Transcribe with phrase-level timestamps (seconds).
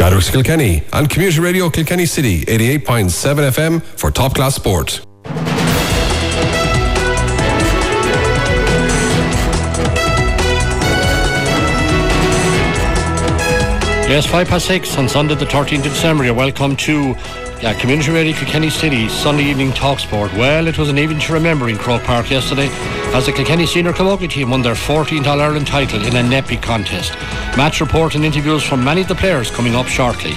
[0.00, 5.04] Chadwick's Kilkenny and Community Radio Kilkenny City 88.7 FM for top class sport.
[14.08, 16.24] Yes, five past six on Sunday, the 13th of December.
[16.24, 17.14] You're welcome to
[17.62, 20.32] uh, Community Radio Kilkenny City Sunday evening talk sport.
[20.32, 22.68] Well, it was an evening to remember in Croke Park yesterday
[23.12, 26.56] as the Kilkenny senior camogie team won their 14th All Ireland title in a NEPI
[26.62, 27.12] contest.
[27.56, 30.32] Match report and interviews from many of the players coming up shortly.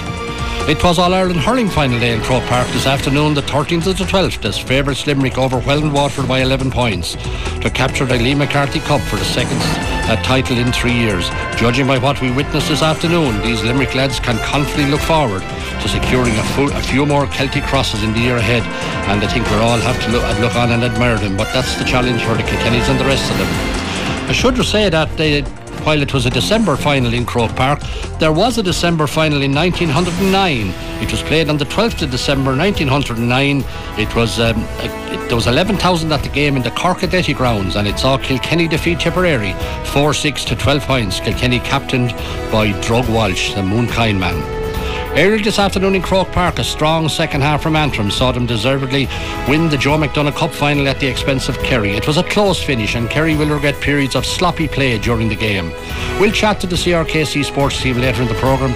[0.66, 3.92] It was All Ireland hurling final day in Croke Park this afternoon, the 13th to
[3.92, 7.14] the 12th, as favourites Limerick overwhelmed Waterford by 11 points
[7.60, 9.58] to capture the Liam MacCarthy Cup for the second
[10.10, 11.28] uh, title in three years.
[11.56, 15.42] Judging by what we witnessed this afternoon, these Limerick lads can confidently look forward
[15.84, 18.62] to securing a, full, a few more Celtic crosses in the year ahead,
[19.10, 21.36] and I think we all have to look, look on and admire them.
[21.36, 23.48] But that's the challenge for the Kilkennys and the rest of them.
[24.28, 25.42] I should say that they
[25.84, 27.78] while it was a December final in Croke Park,
[28.18, 30.72] there was a December final in 1909.
[31.02, 33.62] It was played on the 12th of December 1909.
[33.98, 37.76] It was um, it, there was 11,000 at the game in the Cork Athletic grounds,
[37.76, 39.52] and it saw Kilkenny defeat Tipperary
[39.92, 41.20] 4-6 to 12 points.
[41.20, 42.12] Kilkenny captained
[42.50, 44.63] by Drug Walsh, the Mooncoin man.
[45.16, 49.06] Earlier this afternoon in Croke Park, a strong second half from Antrim saw them deservedly
[49.48, 51.92] win the Joe McDonagh Cup final at the expense of Kerry.
[51.92, 55.36] It was a close finish, and Kerry will regret periods of sloppy play during the
[55.36, 55.70] game.
[56.18, 58.74] We'll chat to the CRKC sports team later in the programme.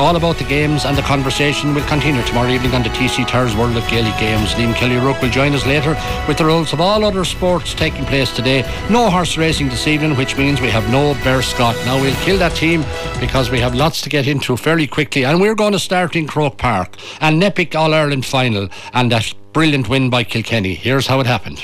[0.00, 3.54] All about the games and the conversation will continue tomorrow evening on the TC Towers
[3.54, 4.54] World of Gaelic Games.
[4.54, 5.90] Liam Kelly Rook will join us later
[6.26, 8.62] with the results of all other sports taking place today.
[8.88, 11.76] No horse racing this evening, which means we have no Bear Scott.
[11.84, 12.82] Now we'll kill that team
[13.20, 16.26] because we have lots to get into fairly quickly, and we're going to start in
[16.26, 20.74] Croke Park, an epic All Ireland final, and that brilliant win by Kilkenny.
[20.74, 21.60] Here's how it happened.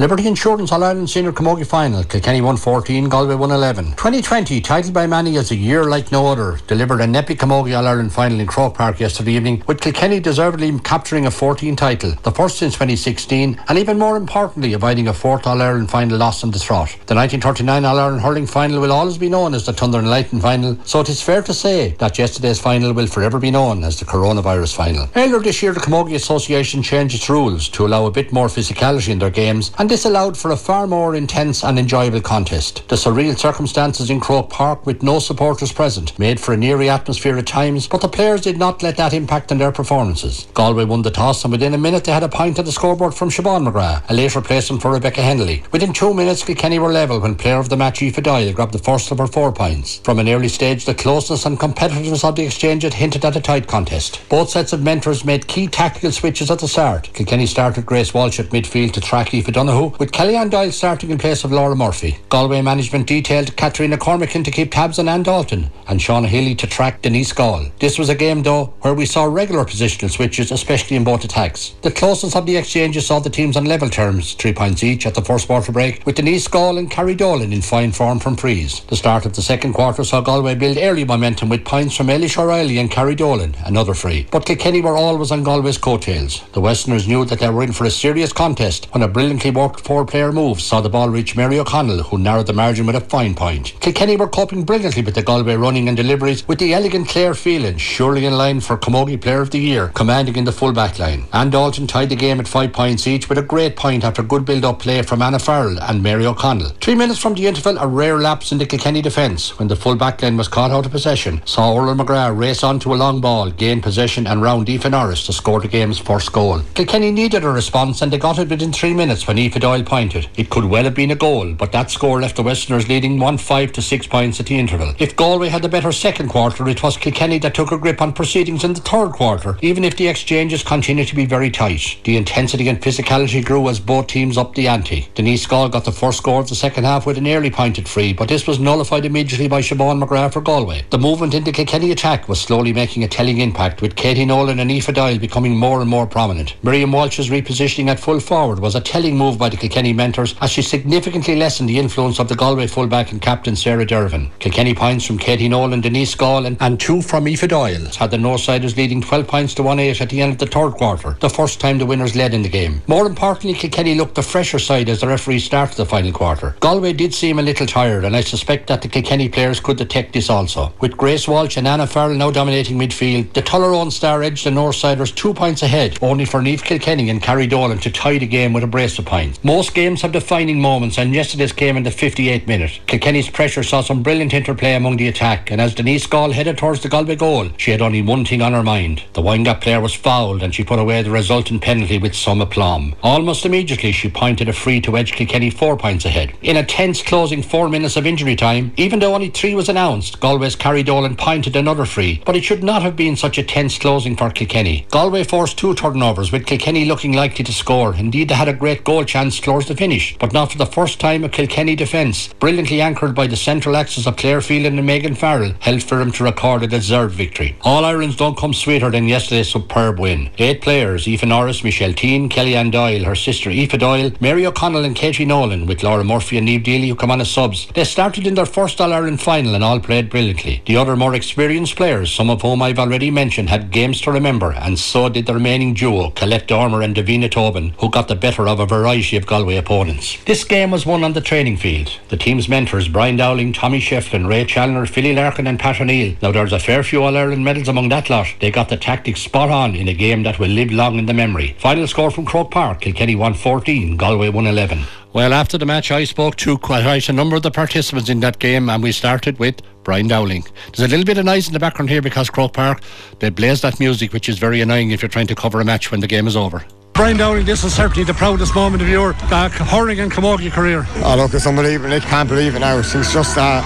[0.00, 3.90] Liberty Insurance All Ireland Senior Camogie Final, Kilkenny 114, Galway 111.
[3.96, 7.86] 2020, titled by many as a year like no other, delivered an epic Camogie All
[7.86, 12.30] Ireland Final in Croke Park yesterday evening, with Kilkenny deservedly capturing a 14 title, the
[12.30, 16.50] first since 2016, and even more importantly, avoiding a fourth All Ireland Final loss in
[16.50, 16.88] the trot.
[17.04, 20.40] The 1939 All Ireland Hurling Final will always be known as the Thunder and Lightning
[20.40, 23.98] Final, so it is fair to say that yesterday's final will forever be known as
[23.98, 25.10] the Coronavirus Final.
[25.14, 29.10] Earlier this year, the Camogie Association changed its rules to allow a bit more physicality
[29.10, 32.86] in their games, and this allowed for a far more intense and enjoyable contest.
[32.88, 37.36] The surreal circumstances in Croke Park with no supporters present made for an eerie atmosphere
[37.36, 40.46] at times, but the players did not let that impact on their performances.
[40.54, 43.14] Galway won the toss and within a minute they had a point on the scoreboard
[43.14, 45.64] from Siobhan McGrath, a late replacement for Rebecca Hennelly.
[45.72, 48.78] Within two minutes Kilkenny were level when player of the match Aoife Doyle grabbed the
[48.78, 49.98] first of her four points.
[50.04, 53.40] From an early stage the closeness and competitiveness of the exchange had hinted at a
[53.40, 54.20] tight contest.
[54.28, 57.10] Both sets of mentors made key tactical switches at the start.
[57.12, 61.18] Kilkenny started Grace Walsh at midfield to track Aoife Donoghue with Kellyanne Doyle starting in
[61.18, 62.18] place of Laura Murphy.
[62.28, 66.66] Galway management detailed Katrina Cormican to keep tabs on Anne Dalton and Shauna Healy to
[66.66, 67.66] track Denise Gall.
[67.78, 71.74] This was a game, though, where we saw regular positional switches, especially in both attacks.
[71.82, 75.14] The closest of the exchanges saw the teams on level terms, three points each at
[75.14, 78.80] the first quarter break, with Denise Gall and Carrie Dolan in fine form from frees.
[78.88, 82.36] The start of the second quarter saw Galway build early momentum with points from Ailish
[82.36, 84.26] O'Reilly and Carrie Dolan, another free.
[84.32, 86.42] But Kilkenny were always on Galway's coattails.
[86.54, 89.80] The Westerners knew that they were in for a serious contest when a brilliantly worked
[89.80, 93.34] four-player move saw the ball reach Mary O'Connell, who narrowed the margin with a fine
[93.34, 93.74] point.
[93.80, 97.76] Kilkenny were coping brilliantly with the Galway running and deliveries, with the elegant Claire Phelan
[97.76, 101.26] surely in line for Camogie Player of the Year, commanding in the full back line.
[101.34, 104.46] Anne Dalton tied the game at five points each with a great point after good
[104.46, 106.70] build-up play from Anna Farrell and Mary O'Connell.
[106.80, 109.94] Three minutes from the interval, a rare lapse in the Kilkenny defence when the full
[109.94, 113.50] back line was caught out of possession, saw Orla McGrath race onto a long ball,
[113.50, 116.62] gain possession and round Aoife Norris to score the game's first goal.
[116.72, 120.28] Kilkenny needed a response and they got it within three minutes when Aoife Doyle pointed.
[120.36, 123.72] It could well have been a goal, but that score left the Westerners leading 1-5
[123.72, 124.94] to 6 points at the interval.
[124.98, 128.12] If Galway had the better second quarter, it was Kilkenny that took a grip on
[128.12, 131.98] proceedings in the third quarter, even if the exchanges continued to be very tight.
[132.04, 135.08] The intensity and physicality grew as both teams upped the ante.
[135.14, 138.12] Denise Gall got the first score of the second half with an early pointed free,
[138.12, 140.84] but this was nullified immediately by Siobhan McGrath for Galway.
[140.90, 144.60] The movement in the Kilkenny attack was slowly making a telling impact, with Katie Nolan
[144.60, 146.54] and Aoife Doyle becoming more and more prominent.
[146.62, 150.50] Miriam Walsh's repositioning at full forward was a telling move by the Kilkenny mentors as
[150.50, 154.30] she significantly lessened the influence of the Galway fullback and captain Sarah Dervan.
[154.38, 158.76] Kilkenny points from Katie Nolan, Denise Gall and, two from Aoife Doyle had the Noresiders
[158.76, 161.78] leading 12 points to 1-8 at the end of the third quarter, the first time
[161.78, 162.82] the winners led in the game.
[162.86, 166.54] More importantly, Kilkenny looked the fresher side as the referee started the final quarter.
[166.60, 170.12] Galway did seem a little tired and I suspect that the Kilkenny players could detect
[170.12, 170.72] this also.
[170.80, 175.14] With Grace Walsh and Anna Farrell now dominating midfield, the Tullaroan star edged the Noresiders
[175.14, 178.64] two points ahead, only for Niamh Kilkenny and Carrie Dolan to tie the game with
[178.64, 179.29] a brace of points.
[179.42, 182.80] Most games have defining moments, and yesterday's came in the 58th minute.
[182.86, 186.82] Kilkenny's pressure saw some brilliant interplay among the attack, and as Denise Gall headed towards
[186.82, 189.02] the Galway goal, she had only one thing on her mind.
[189.12, 192.94] The Windgap player was fouled, and she put away the resultant penalty with some aplomb.
[193.02, 196.32] Almost immediately, she pointed a free to edge Kilkenny four points ahead.
[196.42, 200.20] In a tense closing four minutes of injury time, even though only three was announced,
[200.20, 203.78] Galway's Carrie Dolan pointed another free, but it should not have been such a tense
[203.78, 204.86] closing for Kilkenny.
[204.90, 207.94] Galway forced two turnovers, with Kilkenny looking likely to score.
[207.94, 210.98] Indeed, they had a great goal chance towards the finish, but not for the first
[210.98, 215.14] time a Kilkenny defence, brilliantly anchored by the central axis of Claire Phelan and Megan
[215.14, 217.54] Farrell, helped firm to record a deserved victory.
[217.60, 220.30] All Irons don't come sweeter than yesterday's superb win.
[220.38, 224.96] Eight players, Aoife Norris, Michelle Teehan, Kellyanne Doyle, her sister Aoife Doyle, Mary O'Connell and
[224.96, 227.68] Katie Nolan, with Laura Murphy and Neve Daly who come on as subs.
[227.74, 230.62] They started in their first All-Ireland final and all played brilliantly.
[230.64, 234.52] The other more experienced players, some of whom I've already mentioned, had games to remember,
[234.52, 238.48] and so did the remaining duo, Colette Dormer and Davina Tobin, who got the better
[238.48, 240.16] of a variety of Galway opponents.
[240.24, 241.98] This game was won on the training field.
[242.08, 246.16] The team's mentors, Brian Dowling, Tommy Shefflin, Ray Challoner, Philly Larkin and Pat O'Neill.
[246.22, 248.26] Now there's a fair few All-Ireland medals among that lot.
[248.40, 251.14] They got the tactics spot on in a game that will live long in the
[251.14, 251.56] memory.
[251.58, 254.84] Final score from Croke Park, Kilkenny won 14, Galway won 11.
[255.12, 258.38] Well, after the match, I spoke to quite a number of the participants in that
[258.38, 260.44] game, and we started with Brian Dowling.
[260.66, 262.80] There's a little bit of noise in the background here because Croke Park,
[263.18, 265.90] they blaze that music, which is very annoying if you're trying to cover a match
[265.90, 266.64] when the game is over.
[267.00, 270.84] Brian Dowling, this is certainly the proudest moment of your uh, hurling and camogie career.
[270.96, 271.94] Oh, look, it's unbelievable.
[271.94, 272.76] I can't believe it now.
[272.76, 273.62] It's just, uh,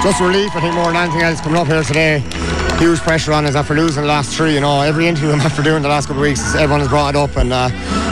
[0.02, 3.44] just relief, I think, more than anything else coming up here today huge pressure on
[3.44, 4.54] us after losing the last three.
[4.54, 7.14] You know, every interview I'm after doing the last couple of weeks, everyone has brought
[7.14, 7.36] it up.
[7.36, 7.68] And uh,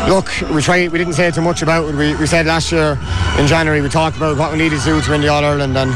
[0.08, 0.90] look, we tried.
[0.90, 1.94] We didn't say too much about it.
[1.94, 2.98] We, we said last year
[3.38, 5.76] in January we talked about what we needed to do to win the All Ireland.
[5.76, 5.90] And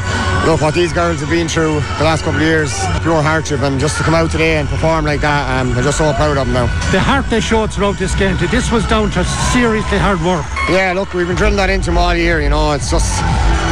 [0.45, 2.71] look, what these girls have been through the last couple of years,
[3.01, 3.61] pure hardship.
[3.61, 6.37] And just to come out today and perform like that, um, I'm just so proud
[6.37, 6.65] of them now.
[6.91, 10.45] The heart they showed throughout this game, this was down to seriously hard work.
[10.69, 12.39] Yeah, look, we've been drilling that into them all year.
[12.39, 13.21] You know, it's just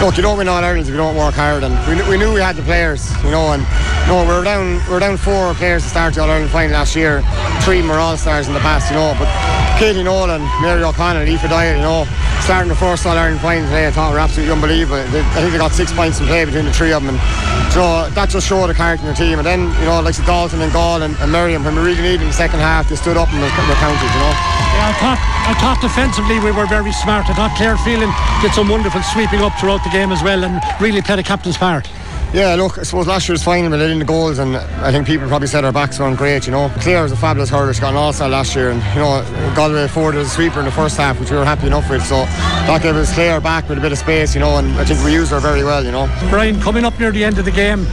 [0.02, 1.64] look, you don't win all Ireland if you don't work hard.
[1.64, 3.64] And we, we knew we had the players, you know, and
[4.10, 6.50] you no, we were down we were down four players to start the All Ireland
[6.50, 7.22] final last year.
[7.62, 9.14] Three were all stars in the past, you know.
[9.22, 9.30] But
[9.78, 12.10] Katie Nolan, Mary O'Connell, Aoife Doyle, you know,
[12.42, 15.06] starting the first All Ireland final today, I thought were absolutely unbelievable.
[15.14, 17.14] They, I think they got six points in play between the three of them.
[17.14, 17.22] And,
[17.70, 19.38] so that just showed the character in the team.
[19.38, 22.26] And then, you know, like Dalton and Gall and, and Miriam, when we really needed
[22.26, 24.34] in the second half, they stood up and they, they counted, you know.
[24.74, 27.30] Yeah, I thought, I thought defensively we were very smart.
[27.30, 28.10] I thought Claire Phelan
[28.42, 31.58] did some wonderful sweeping up throughout the game as well and really played a captain's
[31.62, 31.86] part.
[32.32, 35.08] Yeah, look, I suppose last year's final we let in the goals, and I think
[35.08, 36.46] people probably said our backs weren't great.
[36.46, 37.74] You know, Claire was a fabulous hurler.
[37.74, 40.72] She got an All-Star last year, and you know, Galway afforded a sweeper in the
[40.72, 42.06] first half, which we were happy enough with.
[42.06, 44.86] So that gave us Claire back with a bit of space, you know, and I
[44.86, 45.84] think we used her very well.
[45.84, 47.88] You know, Brian, coming up near the end of the game,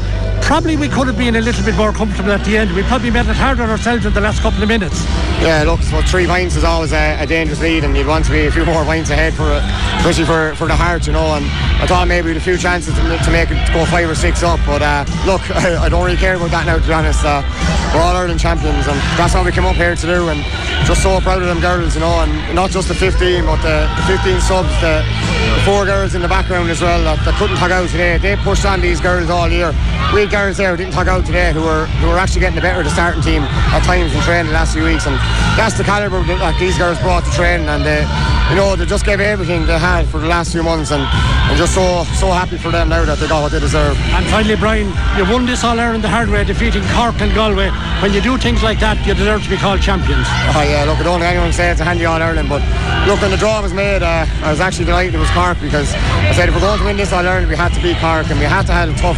[0.47, 2.73] probably we could have been a little bit more comfortable at the end.
[2.73, 5.05] We probably made it harder ourselves in the last couple of minutes.
[5.43, 8.31] Yeah, look, so three points is always a, a, dangerous lead, and you'd want to
[8.31, 9.51] be a few more points ahead for,
[9.99, 11.35] especially for, for the heart, you know.
[11.35, 11.45] And
[11.83, 14.45] I thought maybe with a few chances to, to make it go five or six
[14.45, 17.25] up, but uh, look, I, I, don't really care about that now, to be honest.
[17.25, 17.43] Uh,
[17.93, 20.29] we're all Ireland champions, and that's what we came up here to do.
[20.29, 20.41] And
[20.87, 23.91] just so proud of them girls, you know, and not just the 15, but the,
[23.97, 27.57] the 15 subs, the, the, four girls in the background as well that, that couldn't
[27.57, 28.19] tug out today.
[28.19, 29.75] They pushed on these girls all year.
[30.15, 32.55] We had girls there who didn't tug out today who were who were actually getting
[32.55, 33.43] the better of the starting team
[33.75, 35.17] at times in training the last few weeks, and
[35.59, 38.07] that's the calibre that these girls brought to training, and they,
[38.51, 41.57] you know, they just gave everything they had for the last few months, and I'm
[41.57, 43.97] just so so happy for them now that they got what they deserve.
[44.15, 47.71] And finally, Brian, you won this All Ireland the hard way, defeating Cork and Galway.
[48.03, 50.27] When you do things like that, you deserve to be called champions.
[50.53, 52.61] Oh yeah, look, I don't think anyone say it's a handy All Ireland, but
[53.07, 55.95] look, when the draw was made, uh, I was actually delighted it was Cork because
[55.95, 58.29] I said if we're going to win this All Ireland, we had to beat Cork,
[58.29, 59.17] and we had to have a tough,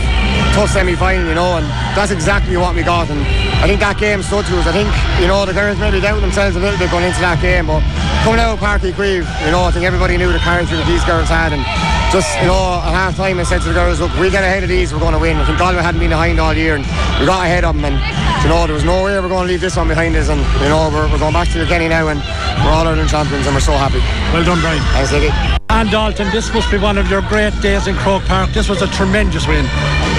[0.54, 3.10] tough semi-final, you know, and that's exactly what we got.
[3.10, 3.24] And
[3.58, 4.66] I think that game stood to us.
[4.70, 4.86] I think
[5.18, 7.82] you know the girls maybe doubted themselves a little bit going into that game, but
[8.22, 10.86] coming out of Páirc Uí Chaoimh, you know, I think everybody knew the character that
[10.86, 11.66] these girls had, and
[12.14, 14.62] just you know at half time I said to the girls, look, we get ahead
[14.62, 15.36] of these, we're going to win.
[15.36, 16.86] I think Galway hadn't been behind all year, and
[17.18, 17.98] we got ahead of them, and
[18.46, 20.38] you know there was no way we're going to leave this one behind us, and
[20.62, 22.22] you know we're, we're going back to the Kenny now, and
[22.62, 23.98] we're all Ireland champions, and we're so happy.
[24.30, 24.78] Well done, Brian.
[24.94, 25.34] Thanks, Nicky.
[25.68, 28.50] Anne Dalton, this must be one of your great days in Croke Park.
[28.54, 29.66] This was a tremendous win.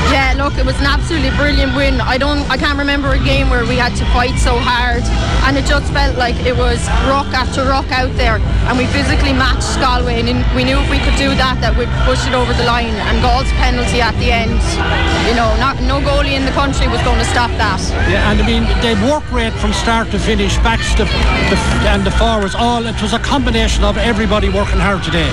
[0.09, 2.01] Yeah, look, it was an absolutely brilliant win.
[2.01, 5.03] I don't, I can't remember a game where we had to fight so hard,
[5.45, 9.33] and it just felt like it was rock after rock out there, and we physically
[9.33, 12.53] matched Galway, and we knew if we could do that, that we'd push it over
[12.57, 12.93] the line.
[13.05, 14.57] And Gall's penalty at the end,
[15.29, 17.77] you know, not no goalie in the country was going to stop that.
[18.09, 22.01] Yeah, and I mean, they work rate from start to finish, backs to the, and
[22.01, 22.81] the forwards, all.
[22.85, 25.29] It was a combination of everybody working hard today.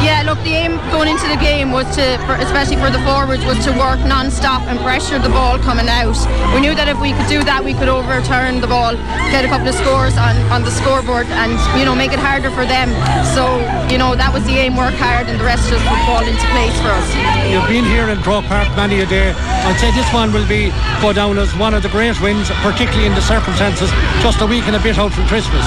[0.00, 3.44] Yeah, look, the aim going into the game was to, for, especially for the forwards,
[3.44, 6.14] was to work non-stop and pressure the ball coming out.
[6.54, 8.94] We knew that if we could do that, we could overturn the ball,
[9.34, 12.54] get a couple of scores on, on the scoreboard, and you know make it harder
[12.54, 12.94] for them.
[13.34, 13.58] So
[13.90, 16.46] you know that was the aim: work hard, and the rest just would fall into
[16.54, 17.08] place for us.
[17.50, 19.34] You've been here in Croke Park many a day.
[19.34, 20.70] I'd say this one will be
[21.02, 23.90] go down as one of the great wins, particularly in the circumstances
[24.22, 25.66] just a week and a bit out from Christmas.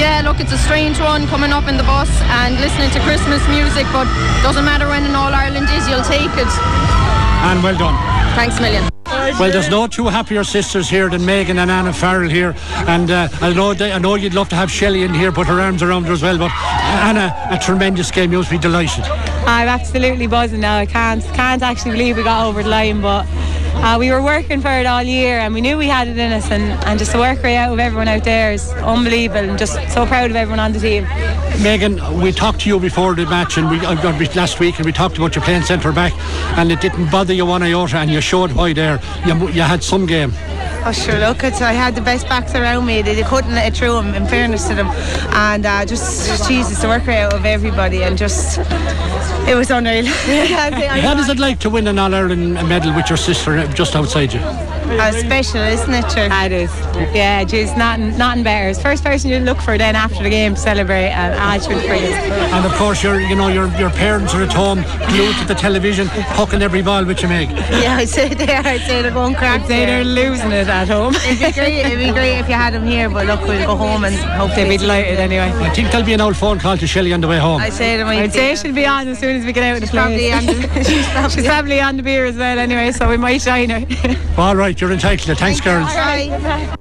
[0.00, 2.08] Yeah, look, it's a strange one coming up in the bus
[2.40, 4.08] and listening to Christmas music, but
[4.40, 6.48] doesn't matter when in All Ireland is, you'll take it.
[7.42, 7.96] And well done.
[8.34, 8.88] Thanks a million.
[9.38, 12.54] Well, there's no two happier sisters here than Megan and Anna Farrell here,
[12.88, 15.46] and uh, I know they, I know you'd love to have Shelley in here, put
[15.46, 16.38] her arms around her as well.
[16.38, 18.32] But Anna, a tremendous game.
[18.32, 19.04] You must be delighted.
[19.04, 20.78] I'm absolutely buzzing now.
[20.78, 23.26] I can't can't actually believe we got over the line, but
[23.74, 26.32] uh, we were working for it all year and we knew we had it in
[26.32, 29.58] us and, and just the work rate out with everyone out there is unbelievable and
[29.58, 31.04] just so proud of everyone on the team.
[31.62, 33.94] Megan, we talked to you before the match and we uh,
[34.34, 36.12] last week and we talked about you playing centre back
[36.58, 39.00] and it didn't bother you one iota and you showed why there.
[39.26, 40.32] You, you had some game.
[40.84, 43.02] Oh sure, look, it's, I had the best backs around me.
[43.02, 44.88] They, they couldn't let it through them, in fairness to them.
[45.30, 48.58] And uh, just, Jesus, the work out of everybody and just,
[49.48, 50.06] it was unreal.
[50.06, 54.32] How does it like to win an All Ireland medal with your sister just outside
[54.32, 54.81] you?
[55.00, 56.10] Uh, special, isn't it?
[56.10, 56.28] Sure.
[56.30, 56.70] It is.
[57.14, 58.68] Yeah, geez, nothing, nothing better.
[58.68, 61.82] It's first person you look for then after the game to celebrate, and I should
[61.86, 62.14] brilliant.
[62.52, 65.54] And of course, your, you know, your your parents are at home, glued to the
[65.54, 67.50] television, hucking every ball which you make.
[67.50, 68.66] Yeah, I'd say they are.
[68.66, 69.62] I'd say they're going crack.
[69.62, 71.14] I'd say they're losing it at home.
[71.14, 71.78] it'd be great.
[71.86, 74.54] It'd be great if you had them here, but look, we'll go home and hope
[74.54, 75.50] they'll be delighted anyway.
[75.52, 77.60] I think there'll be an old phone call to Shelley on the way home.
[77.60, 79.86] I'd say, I'd say she'll be on as soon as we get out of the
[79.88, 80.02] place.
[80.02, 83.40] Probably the, she's, probably, she's probably on the beer as well anyway, so we might
[83.42, 83.84] shine her.
[84.38, 85.34] All right, you're entitled to.
[85.36, 85.88] Thanks, girls.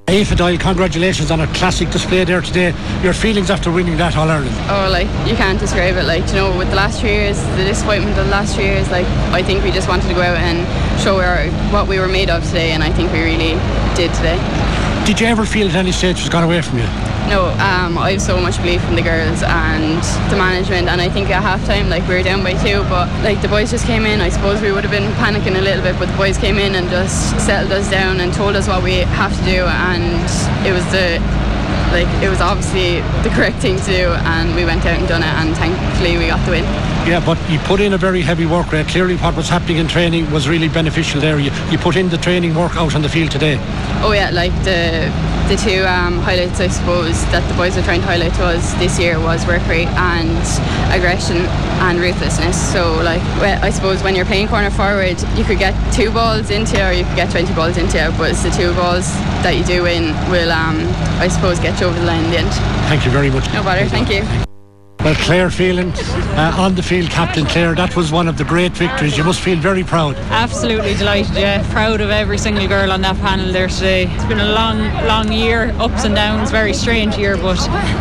[0.10, 2.74] Aoife Doyle, congratulations on a classic display there today.
[3.04, 4.56] Your feelings after winning that All Ireland?
[4.70, 6.06] Oh, like you can't describe it.
[6.06, 8.90] Like you know, with the last three years, the disappointment of the last three years,
[8.90, 10.66] like I think we just wanted to go out and
[11.00, 13.54] show our, what we were made of today, and I think we really
[13.96, 14.42] did today.
[15.06, 17.11] Did you ever feel at any stage it was gone away from you?
[17.30, 20.02] No, um, I have so much belief in the girls and
[20.32, 23.42] the management, and I think at halftime, like we were down by two, but like
[23.42, 24.20] the boys just came in.
[24.20, 26.76] I suppose we would have been panicking a little bit, but the boys came in
[26.76, 30.26] and just settled us down and told us what we have to do, and
[30.68, 31.22] it was the
[31.92, 35.22] like it was obviously the correct thing to do and we went out and done
[35.22, 36.64] it and thankfully we got the win.
[37.06, 38.88] Yeah but you put in a very heavy work rate.
[38.88, 41.38] Clearly what was happening in training was really beneficial there.
[41.40, 43.58] You, you put in the training work out on the field today.
[44.04, 45.12] Oh yeah like the
[45.52, 48.74] the two um, highlights I suppose that the boys are trying to highlight to us
[48.76, 50.32] this year was work rate and
[50.96, 51.44] aggression
[51.84, 52.56] and ruthlessness.
[52.72, 56.52] So like well, I suppose when you're playing corner forward you could get two balls
[56.52, 59.12] into you or you could get 20 balls into you but it's the two balls
[59.44, 60.88] that you do win will um,
[61.20, 62.54] I suppose get you over the line in the end.
[62.88, 63.52] Thank you very much.
[63.52, 63.86] No bother.
[63.88, 64.51] Thank you
[65.04, 68.72] well, Claire Phelan, uh, on the field, Captain Claire, that was one of the great
[68.74, 69.18] victories.
[69.18, 70.16] You must feel very proud.
[70.30, 71.68] Absolutely delighted, yeah.
[71.72, 74.08] Proud of every single girl on that panel there today.
[74.08, 74.78] It's been a long,
[75.08, 77.60] long year, ups and downs, very strange year, but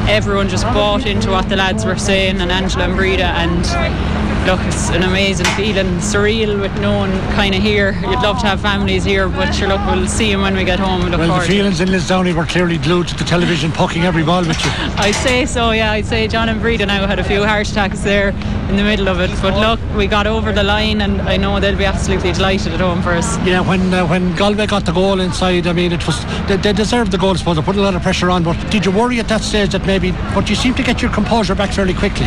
[0.09, 4.67] everyone just bought into what the lads were saying, and Angela and Breda, and look,
[4.67, 7.93] it's an amazing feeling, surreal with no one kind of here.
[8.01, 10.81] You'd love to have families here, but sure, look, we'll see them when we get
[10.81, 11.05] home.
[11.05, 14.45] We well, the feelings in Lisdowney were clearly glued to the television, pucking every ball
[14.45, 14.71] with you.
[14.97, 15.93] I'd say so, yeah.
[15.93, 18.31] I'd say John and Breda now had a few heart attacks there
[18.71, 21.61] in the middle of it, but look, we got over the line, and I know
[21.61, 23.39] they'll be absolutely delighted at home for us.
[23.47, 26.73] Yeah, when uh, when Galway got the goal inside, I mean, it was they, they
[26.73, 27.57] deserved the goal, I suppose.
[27.57, 29.87] They put a lot of pressure on, but did you worry at that stage that
[29.87, 30.11] maybe?
[30.35, 32.27] But you seem to get your composure back fairly quickly.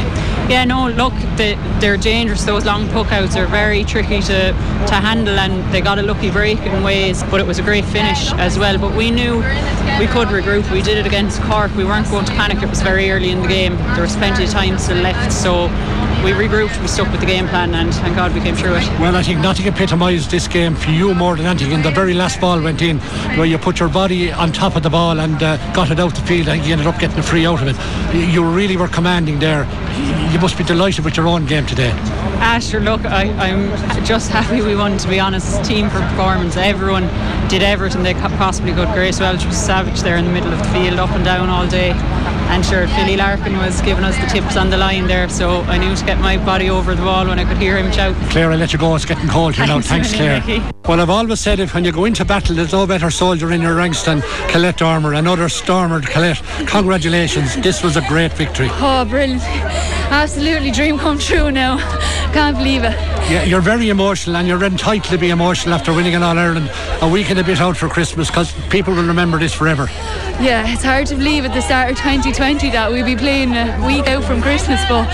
[0.50, 2.44] Yeah, no, look, they, they're dangerous.
[2.46, 4.40] Those long puckouts are very tricky to,
[4.92, 7.86] to handle and they got a lucky break in ways but it was a great
[7.86, 8.78] finish as well.
[8.78, 9.38] But we knew
[10.02, 10.72] we could regroup.
[10.72, 11.74] We did it against Cork.
[11.76, 12.62] We weren't going to panic.
[12.62, 13.78] It was very early in the game.
[13.96, 15.34] There was plenty of time still left.
[15.34, 15.70] So
[16.24, 18.88] we regrouped, we stuck with the game plan, and thank God we came through it.
[19.00, 21.74] Well, I think nothing epitomised this game for you more than anything.
[21.74, 23.00] And the very last ball went in,
[23.38, 26.16] where you put your body on top of the ball and uh, got it out
[26.16, 28.34] the field, and you ended up getting a free out of it.
[28.34, 29.66] You really were commanding there.
[30.32, 31.92] You must be delighted with your own game today.
[32.40, 35.64] Asher, look, I, am just happy we won, to be honest.
[35.66, 36.56] Team for performance.
[36.56, 37.04] Everyone
[37.50, 38.88] did everything they possibly could.
[38.90, 41.68] Grace Walsh was savage there in the middle of the field, up and down all
[41.68, 41.92] day.
[42.54, 45.80] And sure, Philly Larkin was giving us the tips on the line there, so I
[45.80, 48.16] knew to get my body over the wall when I could hear him shout.
[48.30, 48.94] Claire, I let you go.
[48.96, 49.82] It's getting cold here now.
[49.82, 50.44] Thanks, Claire.
[50.86, 53.62] Well, I've always said if when you go into battle, there's no better soldier in
[53.64, 56.44] your ranks than Colette Dormer, another stormer, Colette.
[56.68, 57.56] Congratulations.
[57.56, 58.68] This was a great victory.
[58.74, 59.42] Oh, brilliant.
[60.12, 61.80] Absolutely dream come true now.
[62.34, 62.92] Can't believe it.
[63.32, 66.70] Yeah, you're very emotional and you're entitled to be emotional after winning an All Ireland
[67.02, 69.88] a week and a bit out for Christmas because people will remember this forever.
[70.42, 73.56] Yeah, it's hard to believe at the start of 2020 2020 that we'd be playing
[73.56, 75.08] a week out from Christmas, but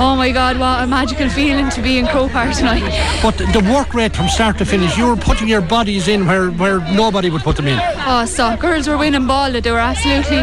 [0.00, 2.80] oh my God, what a magical feeling to be in Croke Park tonight.
[3.22, 6.50] But the work rate from start to finish, you were putting your bodies in where,
[6.50, 7.78] where nobody would put them in.
[8.06, 10.40] Oh, so girls were winning ball that they were absolutely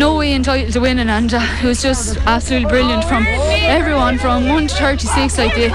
[0.00, 4.48] no way entitled to winning, and uh, it was just absolutely brilliant from everyone from
[4.48, 5.36] 1 to 36.
[5.36, 5.68] Like the,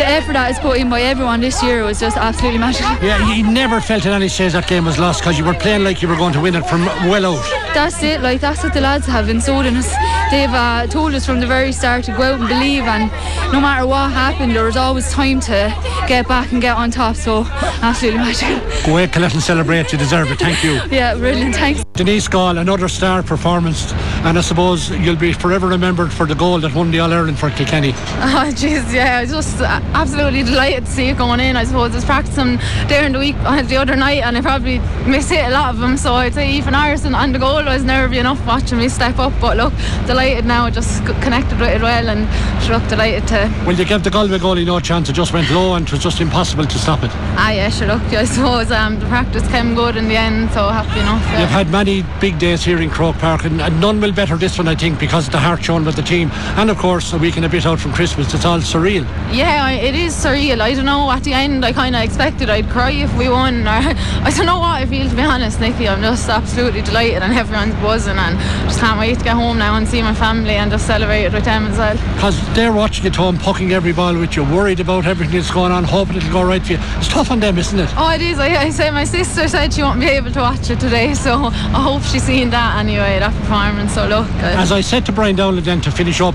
[0.00, 2.90] the effort that is put in by everyone this year was just absolutely magical.
[3.06, 5.84] Yeah, you never felt in any stage that game was lost because you were playing
[5.84, 7.44] like you were going to win it from well out.
[7.74, 9.92] That's it, like that's what the lads have been sold in us.
[10.30, 13.10] They've uh, told us from the very start to go out and believe, and
[13.52, 15.74] no matter what happened, there was always time to
[16.06, 17.16] get back and get on top.
[17.16, 17.44] So,
[17.82, 18.60] absolutely magical.
[18.86, 19.90] Go away, Colette, and celebrate.
[19.90, 20.38] You deserve it.
[20.38, 20.80] Thank you.
[21.00, 21.54] Yeah, brilliant.
[21.54, 21.82] Thanks.
[21.94, 23.92] Denise Gall, another star performance,
[24.24, 27.38] and I suppose you'll be forever remembered for the goal that won the All Ireland
[27.38, 27.92] for Kilkenny.
[28.32, 31.56] Oh, jeez, yeah, I was just uh, absolutely delighted to see it going in.
[31.56, 32.56] I suppose I was practicing
[32.88, 35.74] there in the week uh, the other night, and I probably missed it a lot
[35.74, 35.96] of them.
[35.96, 39.18] So I'd say even Ireson on the goal I was never enough watching me step
[39.18, 39.32] up.
[39.40, 39.72] But look,
[40.06, 42.28] delighted now, just connected with it well, and
[42.62, 43.50] sure, look, delighted to.
[43.66, 45.08] Well, you gave the Galway goalie no chance.
[45.08, 47.10] It just went low, and it was just impossible to stop it.
[47.36, 50.68] Ah, yeah, sure, look, I suppose um, the practice came good in the end, so
[50.68, 51.22] happy enough.
[51.32, 51.40] Yeah.
[51.40, 54.58] You've had many big days here in Croke Park, and, and none will better this
[54.58, 57.18] one, I think, because of the heart shown with the team, and of course a
[57.18, 58.32] week and a bit out from Christmas.
[58.34, 59.04] It's all surreal.
[59.34, 60.60] Yeah, I- it is surreal.
[60.60, 61.10] I don't know.
[61.10, 63.66] At the end, I kind of expected I'd cry if we won.
[63.66, 65.88] Or, I don't know what I feel to be honest, Nicky.
[65.88, 69.86] I'm just absolutely delighted, and everyone's buzzing, and can't wait to get home now and
[69.86, 71.94] see my family and just celebrate it with them as well.
[72.14, 75.70] Because they're watching at home, pucking every ball with you, worried about everything that's going
[75.70, 76.78] on, hoping it'll go right for you.
[76.96, 77.90] It's tough on them, isn't it?
[77.96, 78.38] Oh, it is.
[78.38, 81.34] I, I say my sister said she won't be able to watch it today, so
[81.34, 83.92] I hope she's seen that anyway, that performance.
[83.94, 86.34] So look, uh, As I said to Brian Dowling then to finish up,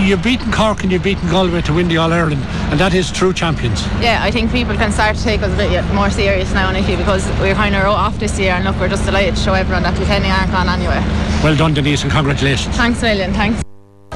[0.00, 3.12] you've beaten Cork and you've beaten Galway to win the All Ireland, and that is
[3.12, 3.86] true champions.
[4.00, 6.96] yeah, I think people can start to take us a bit more serious now, Nicky,
[6.96, 9.84] because we're kind of off this year, and look, we're just delighted to show everyone
[9.84, 11.04] that Kilkenny aren't gone anywhere.
[11.44, 12.74] Well done, Denise, and congratulations.
[12.74, 13.34] Thanks a million.
[13.34, 13.73] Thanks.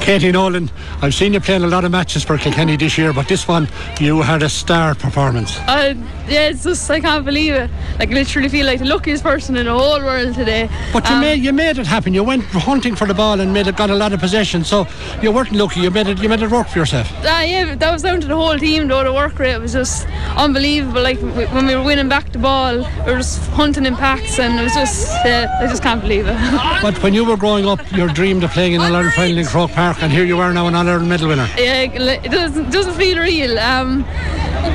[0.09, 0.71] Katie Nolan,
[1.03, 3.69] I've seen you playing a lot of matches for Kilkenny this year, but this one
[4.00, 5.59] you had a star performance.
[5.69, 5.93] Uh,
[6.27, 7.71] yeah, it's just I can't believe it.
[7.99, 10.71] Like literally feel like the luckiest person in the whole world today.
[10.95, 12.15] But you Um, made you made it happen.
[12.15, 14.65] You went hunting for the ball and made it got a lot of possession.
[14.65, 14.87] So
[15.21, 15.81] you weren't lucky.
[15.81, 16.23] You made it.
[16.23, 17.07] You made it work for yourself.
[17.27, 19.05] Ah, yeah, that was down to the whole team though.
[19.05, 20.07] The work rate was just
[20.38, 21.03] unbelievable.
[21.03, 24.59] Like when we were winning back the ball, we were just hunting in packs, and
[24.59, 26.37] it was just yeah, I just can't believe it.
[26.81, 29.44] But when you were growing up, you dreamed of playing in an Ireland final in
[29.47, 31.49] Croke Park, and here you are now an All Ireland medal winner.
[31.57, 33.59] yeah, it doesn't doesn't feel real.
[33.59, 34.05] Um,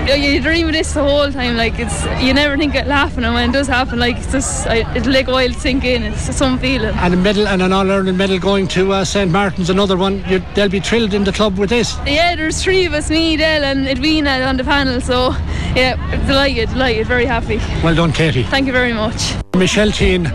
[0.07, 1.55] you, you dream of this the whole time.
[1.55, 4.67] Like it's you never think it laughing, and when it does happen, like it's just
[4.67, 6.03] it'll take a while to sink in.
[6.03, 6.95] It's some feeling.
[6.95, 10.23] And a medal and an All Ireland medal going to uh, St Martin's, another one.
[10.27, 11.95] You, they'll be thrilled in the club with this.
[12.05, 15.31] Yeah, there's three of us, me, Del and Edwina on the panel, so
[15.75, 15.95] yeah,
[16.27, 17.57] delighted, delighted, very happy.
[17.83, 18.43] Well done, Katie.
[18.43, 19.33] Thank you very much.
[19.55, 20.27] Michelle Teehan,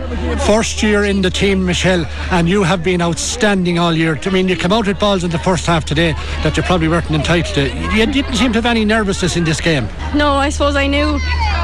[0.47, 4.17] first year in the team, Michelle, and you have been outstanding all year.
[4.23, 6.87] I mean, you came out with balls in the first half today that you probably
[6.87, 7.67] weren't entitled to.
[7.95, 9.87] You didn't seem to have any nervousness in this game.
[10.13, 11.19] No, I suppose I knew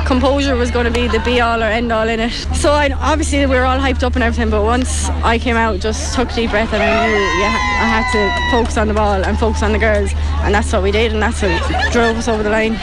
[0.05, 2.31] composure was going to be the be all or end all in it.
[2.55, 5.79] So I, obviously we were all hyped up and everything, but once I came out,
[5.79, 8.93] just took a deep breath and I knew yeah, I had to focus on the
[8.93, 10.11] ball and focus on the girls,
[10.43, 12.75] and that's what we did, and that's what drove us over the line.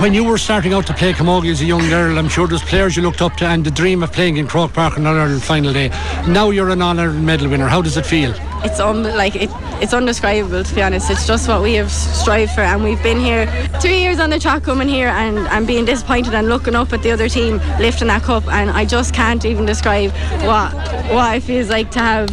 [0.00, 2.62] When you were starting out to play camogie as a young girl, I'm sure there's
[2.62, 5.16] players you looked up to and the dream of playing in Croke Park on All
[5.16, 5.88] Ireland final day.
[6.26, 7.68] Now you're an All Ireland medal winner.
[7.68, 8.34] How does it feel?
[8.62, 9.50] It's um, like it,
[9.82, 11.10] it's undescribable to be honest.
[11.10, 13.46] It's just what we have strived for, and we've been here
[13.80, 17.02] two years on the track coming here and, and being disappointed and looking up at
[17.02, 20.10] the other team lifting that cup, and I just can't even describe
[20.42, 20.72] what
[21.12, 22.28] what it feels like to have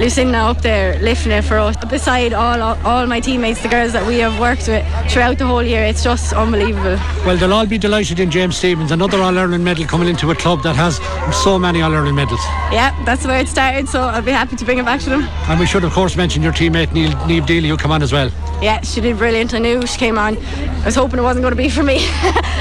[0.00, 1.76] Lucinda up there lifting it for us.
[1.84, 5.62] Beside all all my teammates, the girls that we have worked with throughout the whole
[5.62, 6.96] year, it's just unbelievable.
[7.26, 10.34] Well, they'll all be delighted in James Stephens, another All Ireland medal coming into a
[10.34, 10.96] club that has
[11.44, 12.40] so many All Ireland medals.
[12.72, 15.22] Yeah, that's where it started, so I'll be happy to bring it back to them.
[15.48, 18.10] And we should, of course, mention your teammate Neil, Niamh Deely, who come on as
[18.10, 18.30] well.
[18.62, 19.54] Yeah, she did brilliant.
[19.54, 20.36] I knew she came on.
[20.36, 21.98] I was hoping it wasn't going to be for me,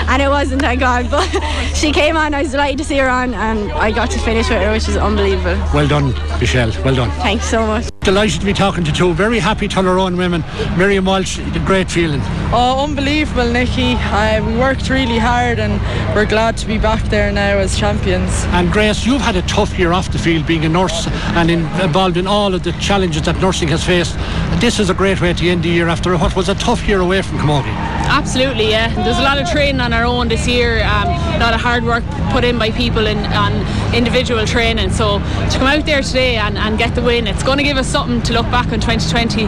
[0.07, 1.09] and it wasn't, thank God.
[1.11, 1.25] But
[1.75, 2.33] she came on.
[2.33, 4.87] I was delighted to see her on, and I got to finish with her, which
[4.87, 5.61] is unbelievable.
[5.73, 6.71] Well done, Michelle.
[6.83, 7.11] Well done.
[7.21, 7.89] Thanks so much.
[8.01, 10.43] Delighted to be talking to two very happy Tullaroan women.
[10.77, 12.21] Miriam Walsh, a great feeling.
[12.51, 13.95] Oh, unbelievable, Nikki.
[13.95, 15.79] I, we worked really hard and
[16.15, 18.31] we're glad to be back there now as champions.
[18.45, 21.59] And Grace, you've had a tough year off the field being a nurse and in,
[21.81, 24.15] involved in all of the challenges that nursing has faced.
[24.61, 27.01] This is a great way to end the year after what was a tough year
[27.01, 27.73] away from Camogie.
[28.09, 28.93] Absolutely, yeah.
[29.03, 31.83] There's a lot of training on our own this year, um, a lot of hard
[31.83, 33.53] work put in by people in, on
[33.93, 34.91] individual training.
[34.91, 37.77] So to come out there today and, and get the win, it's going to give
[37.77, 39.45] us something to look back on 2020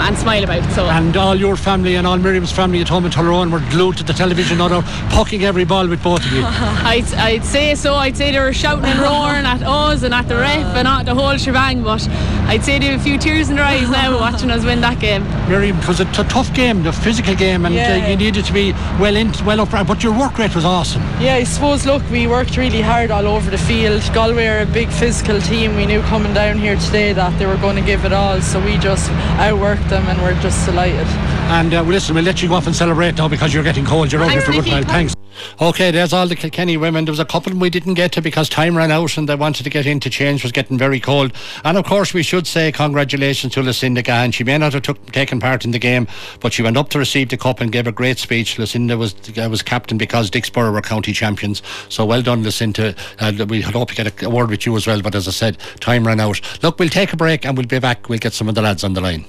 [0.00, 0.70] um, and smile about.
[0.72, 0.86] So.
[0.86, 4.04] And all your family and all Miriam's family at home in Tullaroan were glued to
[4.04, 6.42] the television, not out pucking every ball with both of you.
[6.44, 7.94] I'd, I'd say so.
[7.94, 11.04] I'd say they were shouting and roaring at us and at the ref and at
[11.04, 11.82] the whole shebang.
[11.82, 14.80] But I'd say they have a few tears in their eyes now watching us win
[14.82, 15.24] that game.
[15.48, 18.04] Miriam, it was a t- tough game, a physical game, and Yeah.
[18.04, 19.70] uh, you needed to be well in, well up.
[19.86, 21.02] But your work rate was awesome.
[21.20, 24.02] Yeah, I suppose, look, we worked really hard all over the field.
[24.14, 25.76] Galway are a big physical team.
[25.76, 28.60] We knew coming down here today that they were going to give it all, so
[28.64, 31.06] we just outworked them and we're just delighted.
[31.50, 33.84] And uh, well, listen, we'll let you go off and celebrate now because you're getting
[33.84, 34.12] cold.
[34.12, 34.82] You're out here for a good while.
[34.82, 35.14] Thanks.
[35.60, 37.04] Okay, there's all the Kilkenny women.
[37.04, 39.64] There was a couple we didn't get to because time ran out and they wanted
[39.64, 40.40] to get in to change.
[40.40, 41.32] It was getting very cold.
[41.64, 44.32] And of course, we should say congratulations to Lucinda Gahan.
[44.32, 46.06] She may not have took, taken part in the game,
[46.40, 48.58] but she went up to receive the cup and gave a great speech.
[48.58, 51.62] Lucinda was uh, was captain because Dicksboro were county champions.
[51.88, 52.94] So well done, Lucinda.
[53.18, 55.00] Uh, we hope to get a, a word with you as well.
[55.02, 56.40] But as I said, time ran out.
[56.62, 58.08] Look, we'll take a break and we'll be back.
[58.08, 59.24] We'll get some of the lads on the line.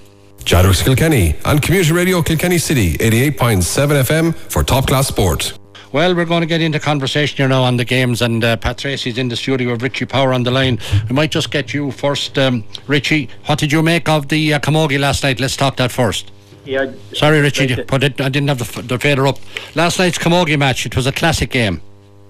[0.46, 5.54] Chadwick's Kilkenny on Community Radio Kilkenny City 88.7 FM for top class sport.
[5.92, 8.78] Well, we're going to get into conversation here now on the games, and uh, Pat
[8.78, 10.80] Tracy's in the studio with Richie Power on the line.
[11.10, 13.28] We might just get you first, um, Richie.
[13.46, 15.40] What did you make of the uh, Camogie last night?
[15.40, 16.32] Let's talk that first.
[16.64, 16.92] Yeah.
[17.14, 19.40] Sorry, Richie, but I didn't have the, the fader up.
[19.74, 21.82] Last night's Camogie match, it was a classic game.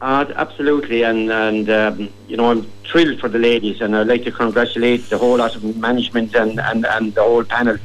[0.02, 4.24] Uh, absolutely, and and um, you know I'm thrilled for the ladies, and I'd like
[4.24, 7.78] to congratulate the whole lot of management and, and, and the whole panel.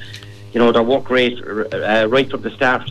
[0.53, 2.89] You know their work rate uh, right from the start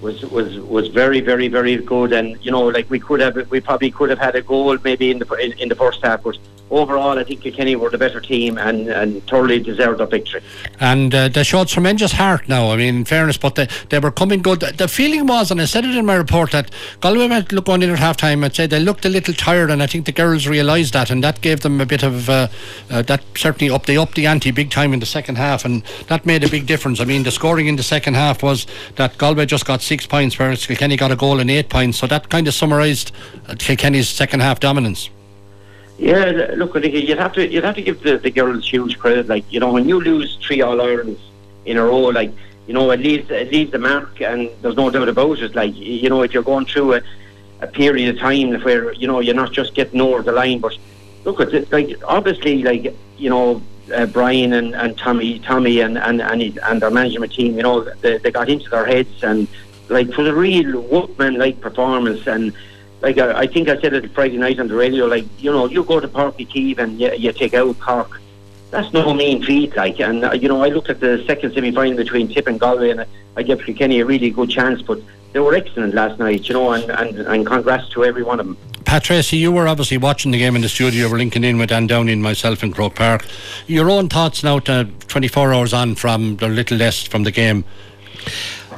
[0.00, 3.60] was was was very very very good, and you know like we could have we
[3.60, 6.36] probably could have had a goal maybe in the in, in the first half, but
[6.70, 10.40] overall I think Kilkenny were the better team and, and thoroughly deserved their victory.
[10.78, 14.10] And uh, they showed tremendous heart now, I mean, in fairness, but they, they were
[14.10, 14.60] coming good.
[14.60, 17.82] The, feeling was, and I said it in my report, that Galway went look going
[17.82, 20.12] in at half time, I'd say they looked a little tired, and I think the
[20.12, 22.48] girls realised that, and that gave them a bit of, uh,
[22.90, 25.82] uh, that certainly upped, they upped the ante big time in the second half, and
[26.08, 27.00] that made a big difference.
[27.00, 30.38] I mean, the scoring in the second half was that Galway just got six points,
[30.38, 33.10] whereas Kilkenny got a goal and eight points, so that kind of summarised
[33.48, 35.10] uh, Kilkenny's second half dominance.
[35.98, 39.26] Yeah, look, you'd have to you'd have to give the, the girls huge credit.
[39.26, 41.20] Like you know, when you lose three All Irelands
[41.64, 42.30] in a row, like
[42.68, 45.56] you know, it leaves it leaves the mark, and there's no doubt about it.
[45.56, 47.00] Like you know, if you're going through a,
[47.62, 50.74] a period of time where you know you're not just getting over the line, but
[51.24, 53.60] look at it, like obviously, like you know,
[53.92, 57.64] uh, Brian and, and Tommy, Tommy and and and, his, and their management team, you
[57.64, 59.48] know, they, they got into their heads and
[59.90, 62.52] like for the real workman like performance and
[63.02, 65.66] like I, I think I said it Friday night on the radio, like you know,
[65.66, 68.20] you go to Páirc Uí Chaoimh and you, you take out Cork.
[68.70, 71.96] That's no mean feat, like, and uh, you know, I looked at the second semi-final
[71.96, 75.00] between Tip and Galway, and I, I gave Kilkenny a really good chance, but
[75.32, 78.46] they were excellent last night, you know, and, and, and congrats to every one of
[78.46, 78.56] them.
[78.84, 81.08] Pat Tracy, you were obviously watching the game in the studio.
[81.10, 83.26] We're linking in with Dan Downey and myself in Croke Park.
[83.66, 87.64] Your own thoughts now, to 24 hours on from the little less from the game.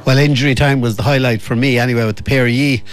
[0.05, 2.83] Well, injury time was the highlight for me anyway with the pair of ye.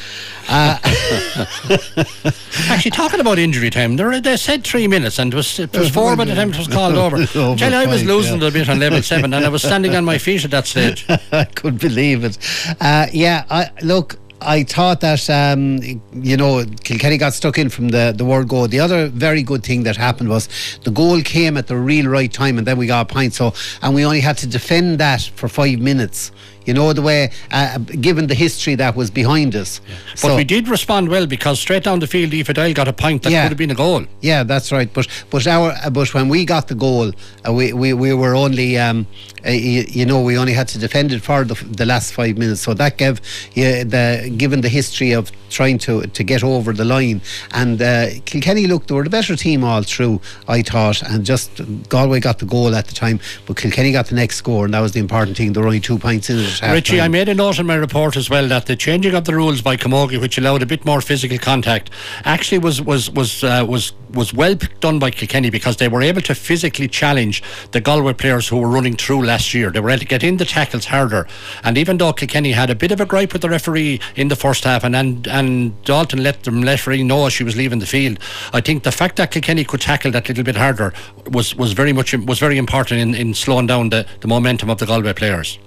[0.48, 0.78] Uh,
[2.68, 5.90] Actually, talking about injury time, they, they said three minutes and it was, it was
[5.90, 7.16] four by the time it was called over.
[7.34, 8.48] Over Tell I was losing yeah.
[8.48, 11.06] a bit on level seven and I was standing on my feet at that stage.
[11.32, 12.38] I could believe it.
[12.80, 15.80] Uh, yeah, I, look, I thought that um,
[16.14, 18.68] you know Kilkenny got stuck in from the the word goal.
[18.68, 20.48] The other very good thing that happened was
[20.84, 23.34] the goal came at the real right time, and then we got a point.
[23.34, 26.32] So and we only had to defend that for five minutes.
[26.66, 29.80] You know the way, uh, given the history that was behind us.
[30.22, 33.32] But we did respond well because straight down the field, Doyle got a point that
[33.32, 33.42] Yeah.
[33.42, 34.04] could have been a goal.
[34.20, 34.92] Yeah, that's right.
[34.92, 37.12] But but our uh, but when we got the goal,
[37.48, 39.06] uh, we, we we were only um,
[39.46, 42.36] uh, you, you know we only had to defend it for the, the last five
[42.36, 42.60] minutes.
[42.60, 43.20] So that gave
[43.54, 47.20] yeah, the given the history of trying to to get over the line
[47.52, 50.20] and uh, Kilkenny looked they were the better team all through.
[50.46, 51.50] I thought and just
[51.88, 54.80] Galway got the goal at the time, but Kilkenny got the next score and that
[54.80, 55.52] was the important thing.
[55.52, 56.49] There were only two points in it.
[56.62, 57.00] Richie, half-time.
[57.00, 59.62] I made a note in my report as well that the changing of the rules
[59.62, 61.90] by Camogie, which allowed a bit more physical contact,
[62.24, 66.20] actually was was was uh, was was well done by Kilkenny because they were able
[66.22, 69.70] to physically challenge the Galway players who were running through last year.
[69.70, 71.26] They were able to get in the tackles harder,
[71.64, 74.36] and even though Kilkenny had a bit of a gripe with the referee in the
[74.36, 78.18] first half, and and, and Dalton let the referee know she was leaving the field,
[78.52, 80.92] I think the fact that Kilkenny could tackle that little bit harder
[81.30, 84.78] was was very much was very important in, in slowing down the, the momentum of
[84.78, 85.58] the Galway players.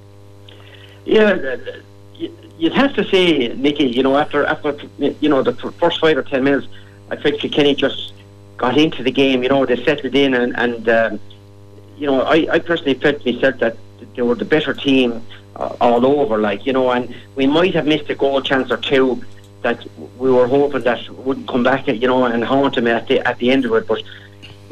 [1.06, 1.58] Yeah, uh,
[2.58, 3.86] you'd have to say, Nicky.
[3.86, 6.68] You know, after after you know the first five or ten minutes,
[7.10, 8.14] I think Kilkenny just
[8.58, 9.44] got into the game.
[9.44, 11.20] You know, they settled in, and and um,
[11.98, 13.78] you know, I, I personally felt myself that
[14.16, 15.22] they were the better team
[15.56, 16.38] uh, all over.
[16.38, 19.22] Like you know, and we might have missed a goal chance or two
[19.62, 19.86] that
[20.18, 21.88] we were hoping that wouldn't come back.
[21.88, 24.02] You know, and haunt them at the at the end of it, but.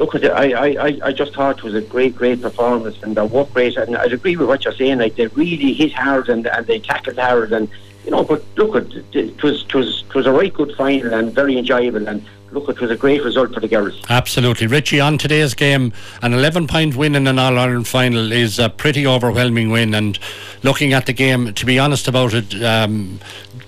[0.02, 3.54] Look I, I, I just thought it was a great, great performance and they worked
[3.54, 3.76] great.
[3.76, 4.98] And I'd agree with what you're saying.
[4.98, 7.68] Like they really hit hard and, and they tackled hard and
[8.04, 8.24] you know.
[8.24, 11.56] But look, it, it was it was it was a right good final and very
[11.56, 12.08] enjoyable.
[12.08, 14.00] And look, it was a great result for the girls.
[14.08, 14.98] Absolutely, Richie.
[14.98, 19.06] On today's game, an 11 point win in an All Ireland final is a pretty
[19.06, 19.94] overwhelming win.
[19.94, 20.18] And
[20.64, 23.20] looking at the game, to be honest about it, um,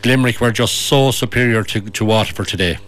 [0.04, 2.78] Limerick were just so superior to, to Waterford today.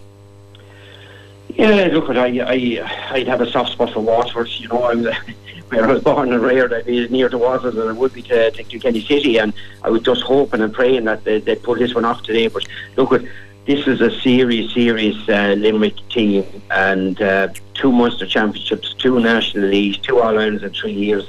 [1.56, 4.48] Yeah, look, I, I, I'd have a soft spot for Waterford.
[4.58, 5.04] You know, I'm
[5.68, 6.74] where I was born and reared.
[6.74, 9.88] I'd be as near to Waterford than I would be to, to City, and I
[9.88, 12.48] was just hoping and praying that they, they'd pull this one off today.
[12.48, 12.66] But
[12.96, 13.22] look,
[13.64, 19.68] this is a serious, serious uh, Limerick team, and uh, two Munster championships, two national
[19.68, 21.26] leagues, two All Irelands in three years.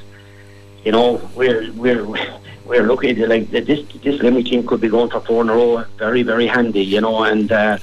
[0.83, 2.05] You know, we're we're
[2.65, 3.65] we're looking like this.
[4.03, 5.85] This Limerick team could be going for four in a row.
[5.97, 6.83] Very, very handy.
[6.83, 7.77] You know, and uh,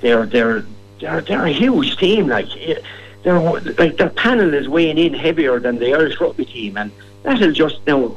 [0.00, 0.64] they're they're
[1.02, 2.28] they're they're a huge team.
[2.28, 2.80] Like eh,
[3.22, 6.90] they're like their panel is weighing in heavier than the Irish rugby team, and
[7.22, 8.16] that'll just now.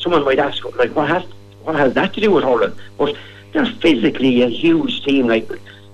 [0.00, 1.24] Someone might ask, like, what has
[1.62, 2.74] what has that to do with hurling?
[2.98, 3.16] But
[3.52, 5.28] they're physically a huge team.
[5.28, 5.48] Like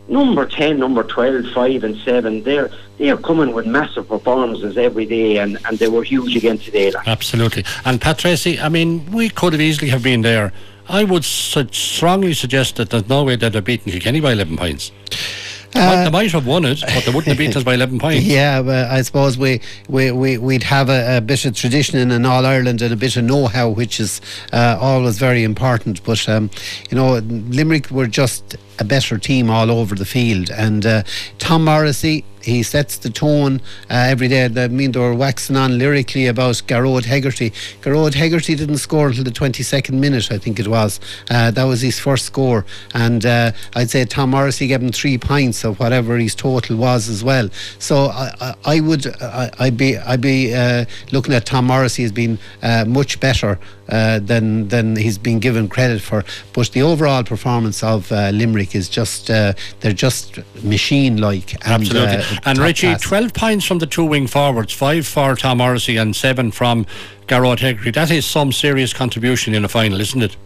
[0.09, 5.39] number 10, number 12, 5 and 7, they're, they're coming with massive performances every day
[5.39, 6.91] and, and they were huge again today.
[6.91, 7.07] Like.
[7.07, 7.65] Absolutely.
[7.85, 10.53] And Pat Tracy, I mean, we could have easily have been there.
[10.89, 14.57] I would su- strongly suggest that there's no way that they're beating Kilkenny by 11
[14.57, 14.91] points.
[15.75, 18.27] Uh, they might have won it, but they wouldn't have beat us by 11 points.
[18.31, 22.11] Yeah, but I suppose we, we, we, we'd have a, a bit of tradition in
[22.11, 24.21] an All Ireland and a bit of know how, which is
[24.53, 26.03] uh, always very important.
[26.05, 26.51] But, um,
[26.91, 30.51] you know, Limerick were just a better team all over the field.
[30.51, 31.03] And uh,
[31.39, 34.45] Tom Morrissey, he sets the tone uh, every day.
[34.45, 37.51] I mean, they were waxing on lyrically about Gearóid Hegarty.
[37.83, 41.01] Gearóid Hegarty didn't score until the 22nd minute, I think it was.
[41.31, 42.65] Uh, that was his first score.
[42.95, 47.09] And uh, I'd say Tom Morrissey gave him three pints of whatever his total was
[47.09, 47.49] as well.
[47.79, 52.05] So I, I, I would, I, would be, I'd be uh, looking at Tom Morrissey
[52.05, 53.59] as being uh, much better
[53.91, 56.25] uh, than than he's been given credit for.
[56.53, 61.55] But the overall performance of uh, Limerick is just uh, they're just machine like.
[61.67, 62.17] Absolutely.
[62.17, 63.03] And, and Richie, class.
[63.03, 66.87] twelve points from the two wing forwards, five for Tom Morrissey, and seven from
[67.27, 67.91] Gearóid Hegarty.
[67.91, 70.37] That is some serious contribution in a final, isn't it?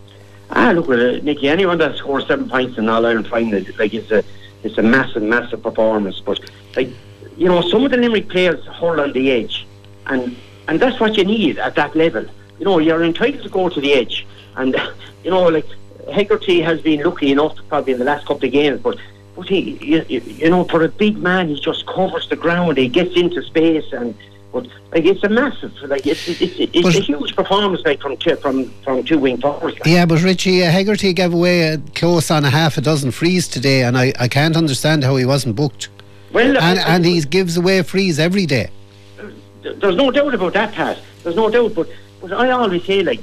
[0.51, 1.49] Ah, look, uh, Nicky.
[1.49, 4.23] Anyone that scores seven points in All Ireland final, like it's a
[4.63, 6.21] it's a massive, massive performance.
[6.21, 6.41] But
[6.77, 6.91] like
[7.37, 9.67] you know, some of the Limerick players hold on the edge,
[10.07, 10.37] and
[10.69, 12.27] and that's what you need at that level
[12.59, 14.27] you know, you're entitled to go to the edge.
[14.57, 14.77] And,
[15.25, 15.67] you know, like,
[16.13, 18.99] Hegarty has been lucky enough probably in the last couple of games, but
[19.37, 22.79] but he, you, you know, for a big man, he just covers the ground.
[22.79, 24.15] He gets into space, and
[24.53, 28.17] but like it's a massive, like it's it's, it's, it's a huge performance, like from
[28.17, 29.77] two, from from two wing forwards.
[29.81, 29.87] Like.
[29.87, 33.49] Yeah, but Richie uh, Hegarty gave away uh, close on a half a dozen frees
[33.49, 35.89] today, and I, I can't understand how he wasn't booked.
[36.33, 38.71] Well, and and he gives away frees every day.
[39.63, 40.99] There's no doubt about that, Pat.
[41.25, 41.89] There's no doubt, but
[42.29, 43.21] but I always say, like,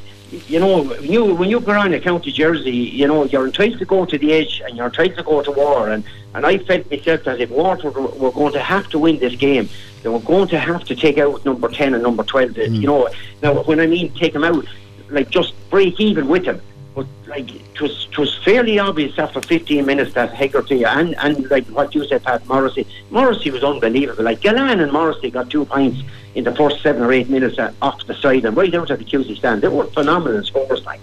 [0.48, 3.86] you know, when you when you on a county jersey, you know, you're entitled to
[3.86, 5.90] go to the edge and you're entitled to go to war.
[5.90, 6.04] And,
[6.36, 9.36] and I felt myself that if Waterford were, were going to have to win this
[9.36, 9.70] game,
[10.04, 12.52] they were going to have to take out number 10 and number 12.
[12.52, 12.82] Mm.
[12.82, 13.10] You know,
[13.42, 14.66] now, when I mean take them out,
[15.10, 16.62] like just break even with them.
[16.94, 18.08] But like it was,
[18.44, 22.86] fairly obvious after 15 minutes that Hegarty and and like what you said, Pat Morrissey,
[23.10, 24.24] Morrissey was unbelievable.
[24.24, 26.02] Like Gillane and Morrissey got two points
[26.36, 29.00] in the first seven or eight minutes uh, off the side and right out at
[29.00, 29.62] the QC stand.
[29.62, 31.00] They were phenomenal scores, like.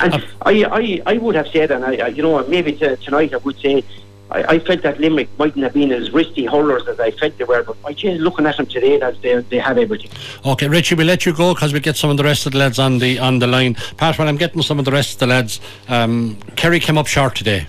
[0.00, 3.34] And uh, I, I, I would have said, and I, you know, maybe to, tonight
[3.34, 3.84] I would say
[4.32, 7.44] I, I, felt that Limerick mightn't have been as risky hurlers as I felt they
[7.44, 10.10] were, but I just looking at them today that they, they have everything.
[10.46, 12.58] Okay, Richie, we'll let you go because we get some of the rest of the
[12.58, 13.74] lads on the on the line.
[13.98, 17.06] Pat, while I'm getting some of the rest of the lads, um, Kerry came up
[17.06, 17.66] short today.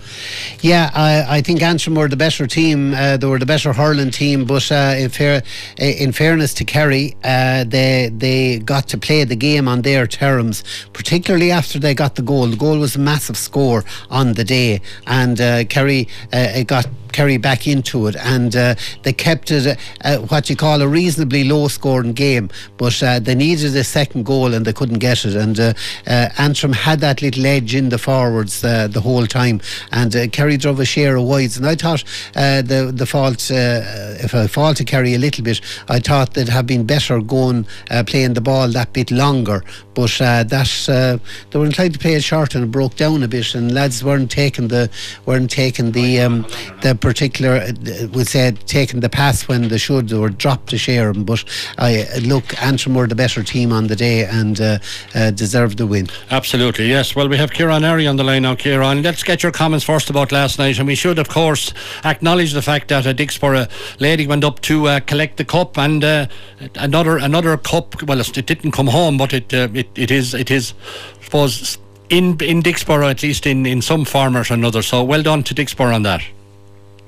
[0.61, 2.93] Yeah, I, I think Antrim were the better team.
[2.93, 5.43] Uh, they were the better hurling team, but uh, in, fair,
[5.77, 10.63] in fairness to Kerry, uh, they they got to play the game on their terms,
[10.93, 12.47] particularly after they got the goal.
[12.47, 16.07] The goal was a massive score on the day, and uh, Kerry
[16.53, 20.55] uh, it got Kerry back into it, and uh, they kept it uh, what you
[20.55, 22.49] call a reasonably low scoring game.
[22.77, 25.35] But uh, they needed a second goal and they couldn't get it.
[25.35, 25.73] And uh,
[26.07, 30.57] uh, Antrim had that little edge in the forwards uh, the whole time, and Kerry
[30.57, 31.57] drove a share of wides.
[31.57, 35.99] And I thought the the fault, if I fault to Kerry a little bit, I
[35.99, 37.65] thought they'd have been better going
[38.07, 39.63] playing the ball that bit longer.
[39.93, 41.19] But that
[41.51, 44.03] they were inclined to play it short and it broke down a bit, and lads
[44.03, 44.89] weren't taking the
[45.25, 46.41] weren't taking the um,
[46.81, 51.11] the particular, uh, we said taking the pass when they should or dropped to share
[51.11, 51.25] them.
[51.25, 51.43] But
[51.77, 54.79] I look, Antrim were the better team on the day and uh,
[55.13, 56.07] uh, deserved the win.
[56.31, 57.13] Absolutely, yes.
[57.13, 58.55] Well, we have Kieran Airy on the line now.
[58.55, 60.79] Kieran, let's get your comments first about last night.
[60.79, 61.73] And we should, of course,
[62.05, 66.03] acknowledge the fact that a Dicksboro lady went up to uh, collect the cup and
[66.03, 66.27] uh,
[66.75, 68.01] another another cup.
[68.03, 70.73] Well, it didn't come home, but it uh, it, it is it is,
[71.19, 71.77] I suppose
[72.09, 74.81] in in Dicksboro at least in in some form or another.
[74.81, 76.21] So well done to Dicksboro on that.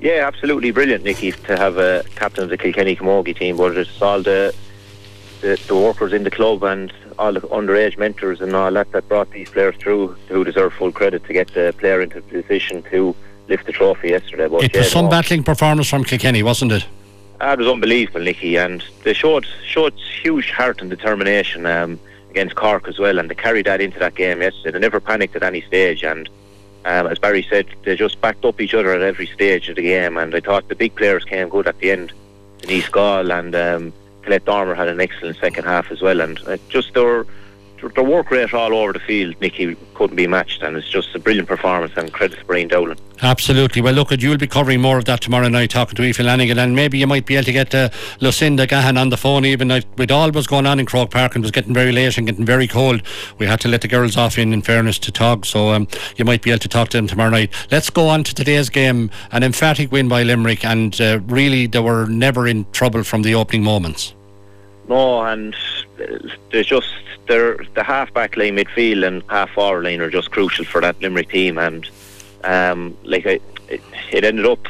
[0.00, 3.56] Yeah, absolutely brilliant, Nicky, to have a captain of the Kilkenny Camogie team.
[3.56, 4.54] But it's all the,
[5.40, 9.08] the the workers in the club and all the underage mentors and all that that
[9.08, 12.82] brought these players through who deserve full credit to get the player into the position
[12.84, 13.16] to
[13.48, 14.48] lift the trophy yesterday.
[14.48, 16.84] But it yeah, was some no, battling performance from Kilkenny, wasn't it?
[17.40, 21.66] Uh, it was unbelievable, Nicky, and they showed showed huge heart and determination.
[21.66, 21.98] Um,
[22.36, 24.72] against Cork as well, and they carried that into that game yesterday.
[24.72, 26.28] They never panicked at any stage, and
[26.86, 29.82] um, as Barry said, they just backed up each other at every stage of the
[29.82, 30.16] game.
[30.16, 32.12] And I thought the big players came good at the end.
[32.58, 36.56] Denise Gall and um, Colette Dormer had an excellent second half as well, and uh,
[36.68, 37.26] just their
[37.94, 41.18] the work rate all over the field, Nicky, couldn't be matched, and it's just a
[41.18, 41.92] brilliant performance.
[41.96, 42.98] And credit to Brian Dowling.
[43.22, 43.80] Absolutely.
[43.80, 46.76] Well, look, you'll be covering more of that tomorrow night, talking to Aoife Lanigan, and
[46.76, 47.88] maybe you might be able to get uh,
[48.20, 49.44] Lucinda Gahan on the phone.
[49.44, 52.26] Even with all was going on in Croke Park and was getting very late and
[52.26, 53.02] getting very cold,
[53.38, 55.46] we had to let the girls off in, in fairness to Tog.
[55.46, 57.52] So um, you might be able to talk to them tomorrow night.
[57.70, 59.10] Let's go on to today's game.
[59.32, 63.34] An emphatic win by Limerick, and uh, really they were never in trouble from the
[63.34, 64.14] opening moments.
[64.88, 65.56] No, and
[66.50, 66.92] there's just
[67.26, 71.28] the half back line midfield and half forward line are just crucial for that Limerick
[71.28, 71.88] team and
[72.44, 74.66] um, like I, it, it ended up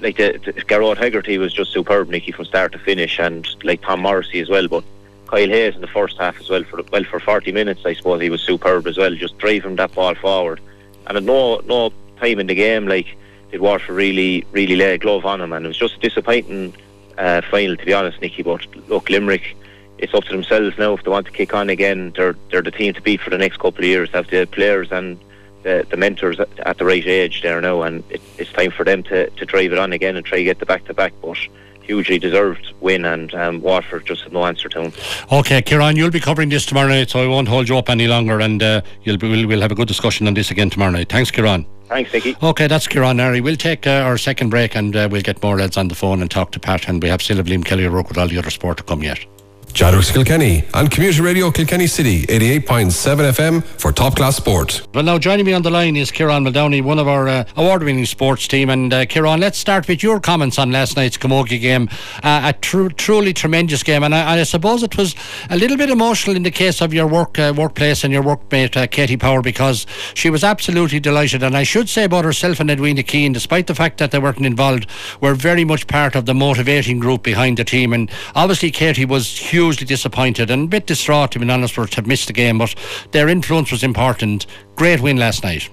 [0.00, 3.82] like the, the Gearóid Hegarty was just superb Nicky from start to finish and like
[3.82, 4.84] Tom Morrissey as well but
[5.26, 8.22] Kyle Hayes in the first half as well for well for 40 minutes I suppose
[8.22, 10.60] he was superb as well just driving that ball forward.
[11.06, 13.14] And at no no time in the game like
[13.50, 16.74] did Waterford really really lay a glove on him and it was just disappointing
[17.18, 19.56] uh, final to be honest Nicky but look Limerick
[19.98, 22.12] it's up to themselves now if they want to kick on again.
[22.16, 24.10] They're they're the team to beat for the next couple of years.
[24.10, 25.18] Have the players and
[25.62, 28.84] the, the mentors at, at the right age there now, and it, it's time for
[28.84, 31.12] them to, to drive it on again and try to get the back to back.
[31.22, 31.38] But
[31.82, 33.62] hugely deserved win, and um,
[34.04, 34.92] just had no answer to him.
[35.30, 38.06] Okay, Kieran, you'll be covering this tomorrow night, so I won't hold you up any
[38.06, 40.92] longer, and uh, you'll be, we'll, we'll have a good discussion on this again tomorrow
[40.92, 41.08] night.
[41.08, 41.66] Thanks, Kieran.
[41.88, 42.36] Thanks, Nicky.
[42.42, 43.40] Okay, that's Kieran Airy.
[43.40, 46.22] We'll take uh, our second break and uh, we'll get more lads on the phone
[46.22, 48.50] and talk to Pat, and we have still Liam Kelly O'Rourke with all the other
[48.50, 49.24] sport to come yet.
[49.74, 54.86] Jadrux Kilkenny on Community Radio Kilkenny City 88.7 FM for top class sport.
[54.94, 57.82] Well, now joining me on the line is Kieran Muldowney, one of our uh, award
[57.82, 58.70] winning sports team.
[58.70, 61.88] And uh, Kieran, let's start with your comments on last night's Camogie game.
[62.22, 64.04] Uh, a tr- truly tremendous game.
[64.04, 65.16] And I, I, suppose it was
[65.50, 68.76] a little bit emotional in the case of your work uh, workplace and your workmate,
[68.76, 71.42] uh, Katie Power, because she was absolutely delighted.
[71.42, 74.46] And I should say about herself and Edwina Keane, despite the fact that they weren't
[74.46, 74.86] involved,
[75.20, 77.92] were very much part of the motivating group behind the team.
[77.92, 81.86] And obviously, Katie was huge hugely disappointed and a bit distraught, to be honest, to
[81.96, 82.58] have missed the game.
[82.58, 82.74] But
[83.12, 84.46] their influence was important.
[84.76, 85.70] Great win last night.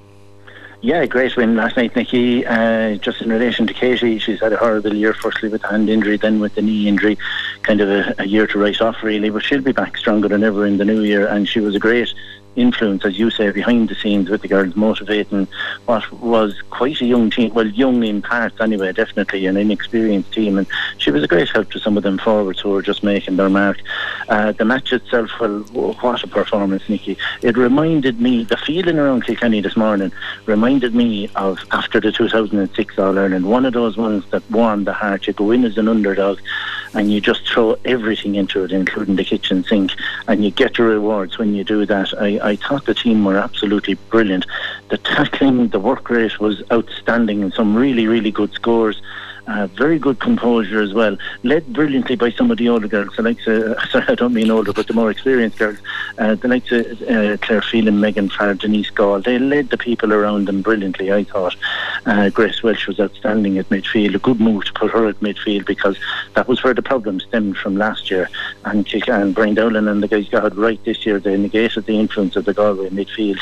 [0.79, 2.45] Yeah, great win last night, Nicky.
[2.45, 5.89] Uh, just in relation to Katie, she's had a horrible year, firstly with the hand
[5.89, 7.17] injury, then with the knee injury.
[7.63, 9.29] Kind of a, a year to write off, really.
[9.29, 11.27] But she'll be back stronger than ever in the new year.
[11.27, 12.13] And she was a great
[12.55, 15.47] influence, as you say, behind the scenes with the girls, motivating
[15.85, 17.53] what was quite a young team.
[17.53, 21.71] Well, young in parts anyway, definitely an inexperienced team, and she was a great help
[21.71, 23.79] to some of them forwards who were just making their mark.
[24.29, 25.59] Uh, the match itself, well,
[26.01, 27.17] what a performance, Nicky!
[27.41, 30.11] It reminded me the feeling around Kilkenny this morning
[30.45, 34.93] reminded me of after the 2006 All Ireland, one of those ones that warmed the
[34.93, 35.27] heart.
[35.27, 36.39] You go in as an underdog,
[36.93, 39.91] and you just throw everything into it, including the kitchen sink,
[40.27, 42.13] and you get the rewards when you do that.
[42.19, 44.45] I, I thought the team were absolutely brilliant.
[44.89, 49.01] The tackling, the work rate was outstanding, and some really, really good scores.
[49.75, 51.17] Very good composure as well.
[51.43, 53.15] Led brilliantly by some of the older girls.
[53.15, 55.77] The likes of, sorry, I don't mean older, but the more experienced girls.
[56.17, 59.21] Uh, the likes of uh, Claire Phelan, Megan Farr, Denise Gall.
[59.21, 61.55] They led the people around them brilliantly, I thought.
[62.05, 64.15] Uh, Grace Walsh was outstanding at midfield.
[64.15, 65.97] A good move to put her at midfield because
[66.35, 68.29] that was where the problem stemmed from last year.
[68.65, 71.19] And, and Brian Dowling and the guys got it right this year.
[71.19, 73.41] They negated the influence of the Galway midfield.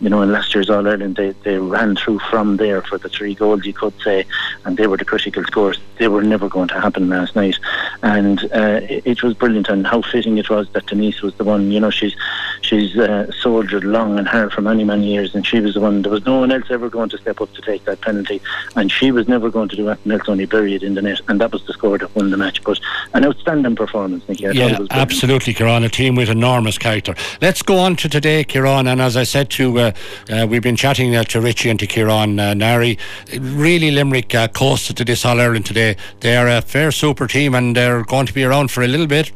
[0.00, 3.08] You know, in last year's All Ireland, they, they ran through from there for the
[3.08, 4.24] three goals, you could say,
[4.64, 5.78] and they were the critical scores.
[5.98, 7.56] They were never going to happen last night,
[8.02, 9.68] and uh, it, it, was brilliant.
[9.68, 11.70] And how fitting it was that Denise was the one.
[11.70, 12.14] You know, she's
[12.62, 16.02] she's uh, soldiered long and hard for many, many years, and she was the one.
[16.02, 18.40] There was no one else ever going to step up to take that penalty,
[18.76, 21.20] and she was never going to do anything else, only bury it in the net,
[21.28, 22.62] and that was the score that won the match.
[22.62, 22.78] But
[23.14, 24.48] an outstanding performance, Nicky.
[24.48, 25.84] I yeah, absolutely, Kieran.
[25.84, 27.14] A team with enormous character.
[27.40, 28.86] Let's go on to today, Kieran.
[28.86, 29.92] And as I said to, uh,
[30.30, 32.98] uh, we've been chatting uh, to Richie and to Kieran uh, Nari.
[33.38, 35.96] Really, Limerick uh, coasted to this All Ireland today.
[36.20, 39.32] They're a fair super team, and they're going to be around for a little bit.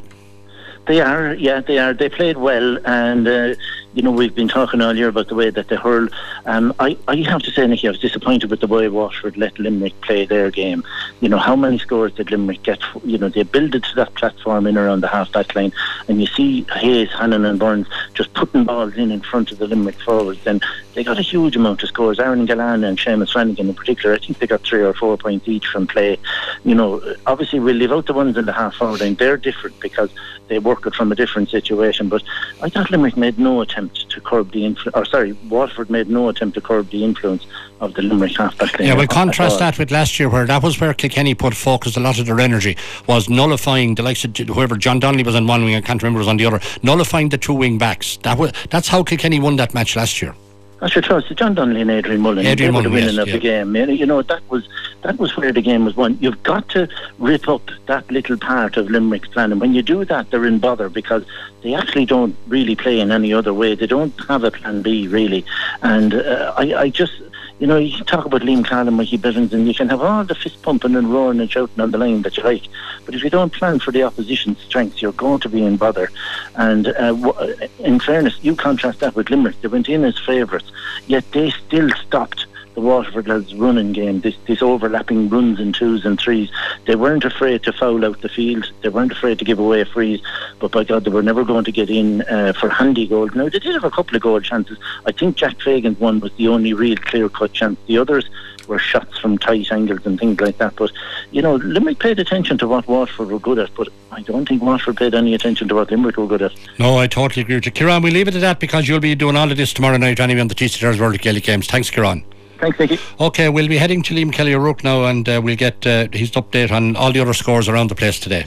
[0.87, 1.95] They are, yeah, they are.
[1.95, 3.55] They played well, and uh,
[3.95, 6.09] you know, we've been talking earlier about the way that they hurl.
[6.47, 9.57] Um, I, I have to say, Nicky, I was disappointed with the way Waterford let
[9.59, 10.83] Limerick play their game.
[11.21, 12.81] You know, how many scores did Limerick get?
[13.05, 15.73] You know, they build it to that platform in around the half back line,
[16.09, 19.69] and you see Hayes, Hannon, and Byrnes just putting balls in in front of the
[19.69, 20.45] Limerick forwards.
[20.45, 20.63] And
[20.95, 22.19] they got a huge amount of scores.
[22.19, 25.47] Aaron Gillane and Seamus Flanagan in particular, I think they got three or four points
[25.47, 26.19] each from play.
[26.65, 29.15] You know, obviously we'll leave out the ones in the half forward line.
[29.15, 30.11] They're different because
[30.49, 32.09] they work it from a different situation.
[32.09, 32.23] But
[32.63, 36.09] I thought Limerick made no attempt attempt to curb the influence, or sorry, Waterford made
[36.09, 37.47] no attempt to curb the influence
[37.81, 38.89] of the Limerick halfback line.
[38.89, 41.97] Yeah, we'll contrast uh, that with last year, where that was where Kilkenny put focus
[41.97, 42.77] a lot of their energy
[43.07, 46.19] was nullifying the likes of whoever John Donnelly was on one wing, I can't remember
[46.19, 48.19] was on the other, nullifying the two wing backs.
[48.19, 50.35] That was that's how Kilkenny won that match last year.
[50.81, 52.45] I should trust John Donnelly and Adrian Mullen.
[52.45, 53.35] Adrian they Mullen, were the winning yes, of yeah.
[53.35, 53.77] the game.
[53.77, 54.69] You know that was
[55.03, 56.19] that was where the game was won.
[56.21, 60.05] You've got to rip up that little part of Limerick's plan, and when you do
[60.05, 61.25] that, they're in bother because
[61.63, 63.75] they actually don't really play in any other way.
[63.75, 65.45] They don't have a plan B really,
[65.83, 67.13] and uh, I, I just
[67.61, 70.03] you know, you can talk about Liam Clark and Mikey Bevans, and you can have
[70.03, 72.65] all the fist pumping and roaring and shouting on the line that you like.
[73.05, 76.11] But if you don't plan for the opposition's strengths, you're going to be in bother.
[76.57, 79.61] And uh, w- in fairness, you contrast that with Limerick.
[79.61, 80.71] They went in as favourites,
[81.07, 86.05] yet they still stopped the Waterford lads running game, this, this overlapping runs and twos
[86.05, 86.51] and threes.
[86.87, 88.71] They weren't afraid to foul out the field.
[88.83, 90.21] They weren't afraid to give away a frees.
[90.59, 93.35] But by God, they were never going to get in uh, for handy goals.
[93.35, 94.79] Now, they did have a couple of goal chances.
[95.07, 97.79] I think Jack Fagan's one was the only real clear cut chance.
[97.87, 98.29] The others
[98.67, 100.75] were shots from tight angles and things like that.
[100.77, 100.91] But,
[101.31, 104.63] you know, Limerick paid attention to what Waterford were good at, but I don't think
[104.63, 106.53] Waterford paid any attention to what Limerick were good at.
[106.79, 107.73] No, I totally agree with you.
[107.73, 110.19] Kieran, we leave it at that because you'll be doing all of this tomorrow night
[110.19, 111.67] anyway on the TCR's World Gaelic Games.
[111.67, 112.25] Thanks, Kieran.
[112.65, 112.99] Thanks, Nicky.
[113.21, 116.31] Okay, we'll be heading to Liam Kelly O'Rourke now and uh, we'll get uh, his
[116.31, 118.47] update on all the other scores around the place today.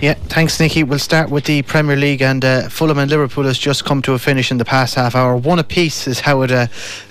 [0.00, 0.82] Yeah, thanks, Nicky.
[0.82, 4.12] We'll start with the Premier League, and uh, Fulham and Liverpool has just come to
[4.12, 5.36] a finish in the past half hour.
[5.36, 6.66] One apiece is how it, uh,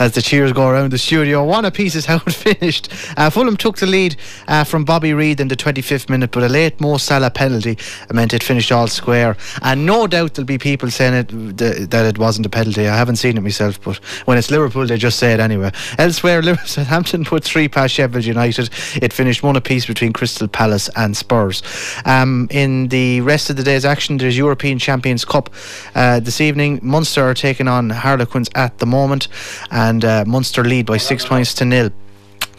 [0.00, 2.88] as the cheers go around the studio, one apiece is how it finished.
[3.16, 4.16] Uh, Fulham took the lead
[4.48, 7.78] uh, from Bobby Reid in the 25th minute, but a late Mo Salah penalty
[8.12, 9.36] meant it finished all square.
[9.60, 11.28] And no doubt there'll be people saying it
[11.58, 12.88] th- that it wasn't a penalty.
[12.88, 15.70] I haven't seen it myself, but when it's Liverpool, they just say it anyway.
[15.98, 18.70] Elsewhere, Liverpool Southampton put three past Sheffield United.
[19.00, 21.62] It finished one apiece between Crystal Palace and Spurs.
[22.04, 25.50] Um, in the rest of the day's action, there's European Champions Cup
[25.94, 26.80] uh, this evening.
[26.82, 29.28] Munster are taking on Harlequins at the moment,
[29.70, 31.90] and uh, Munster lead by six points to nil.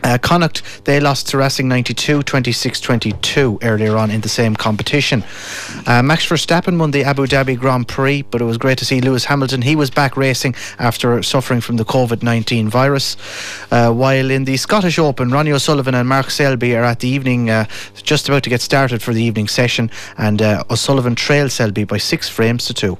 [0.04, 5.24] Uh, Connacht, they lost to Racing 92, 26 22 earlier on in the same competition.
[5.88, 9.00] Uh, Max Verstappen won the Abu Dhabi Grand Prix, but it was great to see
[9.00, 9.62] Lewis Hamilton.
[9.62, 13.16] He was back racing after suffering from the COVID 19 virus.
[13.72, 17.50] Uh, while in the Scottish Open, Ronnie O'Sullivan and Mark Selby are at the evening,
[17.50, 17.66] uh,
[18.02, 21.98] just about to get started for the evening session, and uh, O'Sullivan trailed Selby by
[21.98, 22.98] six frames to two.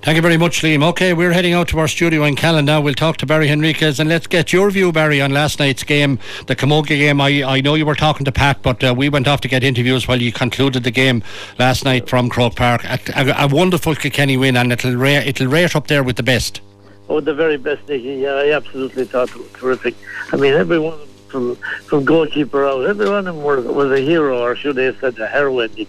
[0.00, 0.84] Thank you very much, Liam.
[0.84, 2.80] Okay, we're heading out to our studio in Callan now.
[2.80, 6.20] We'll talk to Barry Henriquez and let's get your view, Barry, on last night's game,
[6.46, 7.20] the Camogie game.
[7.20, 9.64] I, I know you were talking to Pat, but uh, we went off to get
[9.64, 11.22] interviews while you concluded the game
[11.58, 12.84] last night from Croke Park.
[12.84, 16.22] A, a, a wonderful Kilkenny win, and it'll, ra- it'll rate up there with the
[16.22, 16.60] best.
[17.08, 18.14] Oh, the very best, Nicky.
[18.14, 19.96] Yeah, I absolutely thought it was terrific.
[20.32, 24.98] I mean, everyone from from goalkeeper out, everyone was, a hero, or should I have
[25.00, 25.86] said a heroine.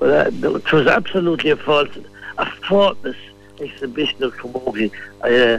[0.00, 1.96] But uh, it was absolutely a false,
[2.36, 3.16] a faultless
[3.60, 4.90] exhibition of Camogie.
[5.22, 5.58] Uh,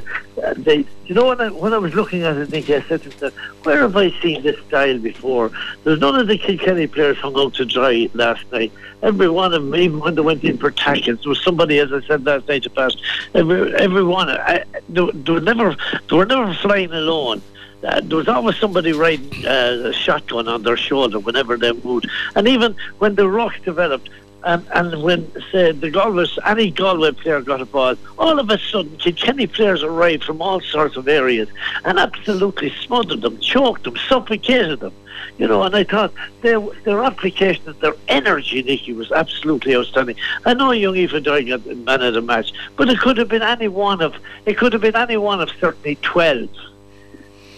[1.06, 3.34] you know, when I, when I was looking at it, Nicky, I said to myself,
[3.64, 5.52] where have I seen this style before?
[5.84, 8.72] There's none of the Kilkenny players hung out to dry last night.
[9.02, 11.92] Every one of them, even when they went in for tackles, there was somebody, as
[11.92, 12.96] I said last night to pass,
[13.34, 15.76] every, every one, I, they, they, were never,
[16.10, 17.42] they were never flying alone.
[17.84, 22.10] Uh, there was always somebody riding uh, a shotgun on their shoulder whenever they moved.
[22.36, 24.10] And even when the ruck developed,
[24.44, 28.60] and, and when say the Galway, any Galway player got a ball, all of a
[28.60, 31.50] sudden Kilkenny players arrived from all sorts of areas
[31.84, 34.94] and absolutely smothered them, choked them, suffocated them.
[35.38, 40.16] You know, and I thought their their application, their energy, Nicky, was absolutely outstanding.
[40.46, 43.42] I know young Eva Doyle got man of the match, but it could have been
[43.42, 44.16] any one of
[44.46, 46.50] it could have been any one of certainly twelve.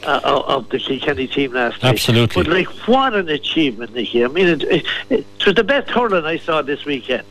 [0.04, 1.90] Uh, of the Kilkenny team last night.
[1.90, 2.44] Absolutely.
[2.44, 4.24] But like, what an achievement, Nicky.
[4.24, 7.24] I mean, it, it, it, it was the best hurling I saw this weekend.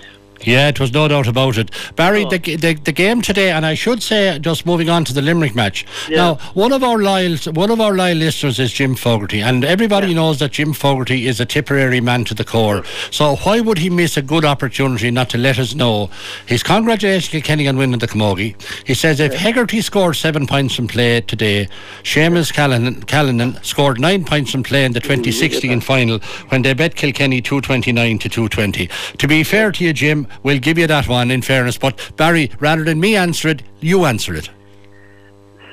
[0.43, 1.71] Yeah, it was no doubt about it.
[1.97, 5.23] Barry, the, the the game today, and I should say, just moving on to the
[5.23, 5.87] Limerick match.
[6.09, 6.17] Yeah.
[6.17, 10.13] Now, one of our loyal one of our loyal listeners is Jim Fogarty, and everybody
[10.15, 12.85] knows that Jim Fogarty is a Tipperary man to the core.
[13.11, 16.11] So why would he miss a good opportunity not to let us know?
[16.47, 18.55] His congratulations to Kenny on winning the Camogie.
[18.87, 21.69] He says if Hegarty scored seven points in play today,
[22.03, 26.19] Seamus Callanan, Callanan scored nine points in play in the 2016 final
[26.49, 28.89] when they bet Kilkenny 229 to 220.
[29.19, 31.79] To be fair to you, Jim, we'll give you that one in fairness.
[31.79, 34.51] But Barry, rather than me answer it, you answer it.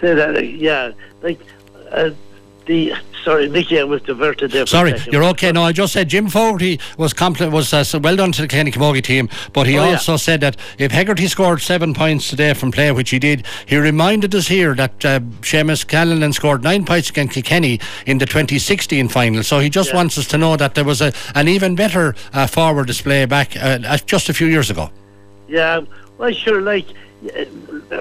[0.02, 0.92] Say that, yeah.
[1.22, 1.40] Like,
[1.92, 2.12] uh,
[2.66, 2.94] the,
[3.24, 4.66] sorry, Nicky, I was diverted there.
[4.66, 5.52] Sorry, you're okay.
[5.52, 8.72] No, I just said Jim Fogarty was compli- was uh, well done to the Kenny
[8.72, 9.92] Camogie team, but he Oh, yeah.
[9.92, 13.78] also said that if Hegarty scored seven points today from play, which he did, he
[13.78, 19.10] reminded us here that uh, Seamus Callanan scored nine points against Kilkenny in the 2016
[19.10, 19.44] final.
[19.44, 19.96] So he just Yeah.
[19.98, 23.56] wants us to know that there was a, an even better uh, forward display back
[23.58, 24.90] uh, uh, just a few years ago.
[25.50, 25.82] Yeah,
[26.18, 26.62] well, sure.
[26.62, 26.86] Like,
[27.36, 27.46] uh,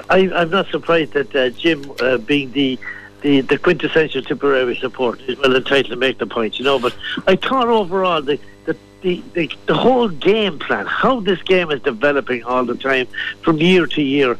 [0.08, 2.78] I, I'm not surprised that uh, Jim, uh, being the,
[3.22, 6.58] the the quintessential Tipperary support, is well entitled to make the point.
[6.58, 6.94] You know, but
[7.26, 8.38] I thought overall the.
[8.64, 13.08] The, the, the, the whole game plan, how this game is developing all the time
[13.40, 14.38] from year to year,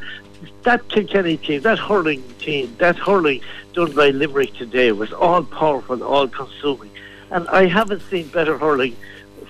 [0.63, 3.41] that Kilkenny team, that hurling team, that hurling
[3.73, 6.91] done by Limerick today was all powerful, all consuming.
[7.31, 8.97] And I haven't seen better hurling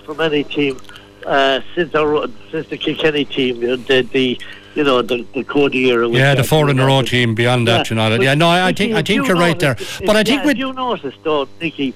[0.03, 0.79] from any team
[1.25, 4.39] uh, since our since the Kilkenny team, know, the, the
[4.75, 6.07] you know the the Cody era.
[6.09, 8.09] Yeah, the four in a row team beyond that, you know.
[8.17, 9.75] but- Yeah, no, I, I think you- I think you you're right there.
[10.05, 11.93] But I think yeah, with you notice though, Nicky,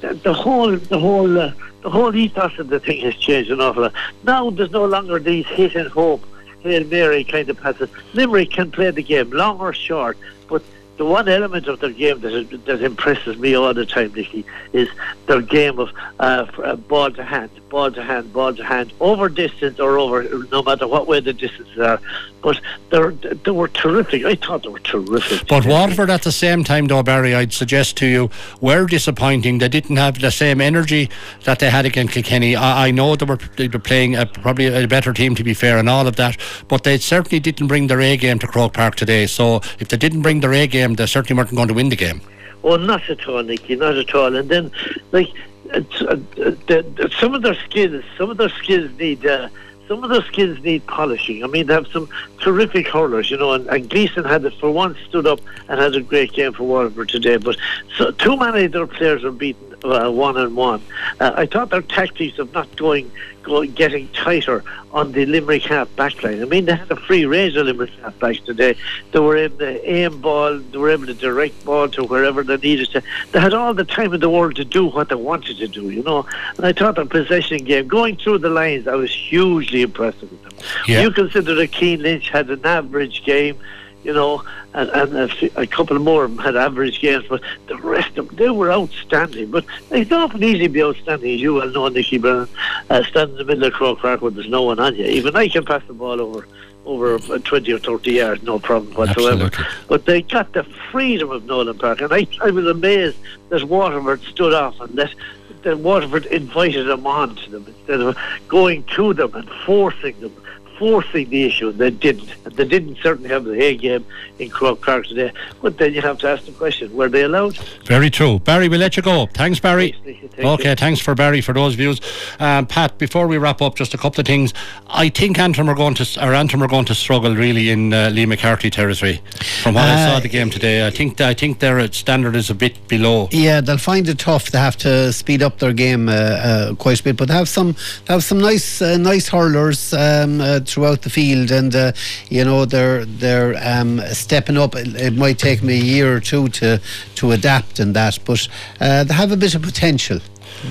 [0.00, 1.52] the, the whole the whole uh,
[1.82, 3.92] the whole ethos of the thing has changed an awful lot.
[4.24, 6.24] Now there's no longer these hit and hope,
[6.62, 7.88] hail mary kind of passes.
[8.14, 10.16] Limerick can play the game long or short,
[10.48, 10.62] but
[10.96, 14.88] the one element of their game that that impresses me all the time, Nicky, is
[15.26, 15.90] their game of
[16.20, 20.22] uh, uh, ball to hand, ball to hand, ball to hand, over distance or over
[20.50, 22.00] no matter what way the distances are.
[22.42, 24.24] But they were terrific.
[24.24, 25.46] I thought they were terrific.
[25.46, 28.30] But Waterford at the same time, though, Barry, I'd suggest to you,
[28.60, 29.58] were disappointing.
[29.58, 31.08] They didn't have the same energy
[31.44, 32.56] that they had against Kilkenny.
[32.56, 35.54] I, I know they were, they were playing a, probably a better team, to be
[35.54, 36.36] fair, and all of that,
[36.66, 39.26] but they certainly didn't bring their A game to Croke Park today.
[39.26, 41.96] So if they didn't bring their A game, they certainly weren't going to win the
[41.96, 42.20] game.
[42.64, 44.36] Oh, not at all, Nicky, not at all.
[44.36, 44.70] And then,
[45.10, 45.28] like,
[45.66, 49.48] it's, uh, the, some of their skills, some of their skills need, uh,
[49.88, 51.42] some of their skills need polishing.
[51.42, 52.08] I mean, they have some
[52.40, 55.94] terrific hurlers, you know, and, and Gleeson had, it for once, stood up and had
[55.94, 57.36] a great game for Waterford today.
[57.36, 57.56] But
[57.96, 60.82] so, too many of their players are beaten one on one.
[61.20, 63.10] Uh, I thought their tactics of not going,
[63.42, 66.40] going, getting tighter on the Limerick half back line.
[66.42, 68.76] I mean, they had a free range of Limerick half backs today.
[69.12, 72.56] They were able to aim ball, they were able to direct ball to wherever they
[72.56, 73.02] needed to.
[73.32, 75.90] They had all the time in the world to do what they wanted to do,
[75.90, 76.26] you know.
[76.56, 80.42] And I thought their possession game, going through the lines, I was hugely impressed with
[80.42, 80.52] them.
[80.86, 81.02] Yeah.
[81.02, 83.58] You consider that Cian Lynch had an average game,
[84.04, 88.16] you know, and, and a, couple more of them had average games, but the rest
[88.16, 89.50] of them, they were outstanding.
[89.50, 92.48] But it's not an easy to be outstanding, as you well know, Nicky Brennan,
[92.88, 95.04] uh, standing in the middle of Croke Park when there's no one on you.
[95.04, 96.46] Even I can pass the ball over
[96.84, 99.44] over uh, 20 or 30 yards, no problem whatsoever.
[99.44, 99.64] Absolutely.
[99.88, 103.16] But they got the freedom of Nowlan Park, and I, I was amazed
[103.50, 105.14] that Waterford stood off and that,
[105.62, 108.16] that Waterford invited them on to them instead of
[108.48, 110.34] going to them and forcing them,
[110.82, 111.70] forcing the issue.
[111.70, 112.28] They didn't.
[112.56, 114.04] They didn't certainly have the A game
[114.40, 115.32] in Croke Park today.
[115.62, 117.56] But then you have to ask the question, were they allowed?
[117.86, 118.40] Very true.
[118.40, 119.26] Barry, we'll let you go.
[119.26, 119.94] Thanks, Barry.
[120.04, 120.74] Thank okay, you.
[120.74, 122.00] thanks for Barry for those views.
[122.40, 124.52] Um, Pat, before we wrap up, just a couple of things.
[124.88, 128.10] I think Antrim are going to, or Antrim are going to struggle really in uh,
[128.12, 129.20] Liam MacCarthy territory.
[129.62, 132.50] From what I Uh, saw the game today, I think I think their standard is
[132.50, 133.28] a bit below.
[133.30, 134.50] Yeah, they'll find it tough.
[134.50, 137.48] They have to speed up their game uh, uh, quite a bit, but they have
[137.48, 137.76] some
[138.06, 141.92] they have some nice uh, nice hurlers um, uh, throughout the field, and uh,
[142.28, 144.74] you know they're they're um, stepping up.
[144.74, 146.80] It, it might take me a year or two to
[147.16, 148.48] to adapt and that, but
[148.80, 150.20] uh, they have a bit of potential.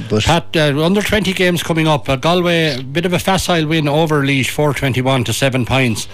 [0.09, 3.65] But Pat, uh, under 20 games coming up, uh, Galway, a bit of a facile
[3.67, 6.07] win over Laois, 421 to 7 points.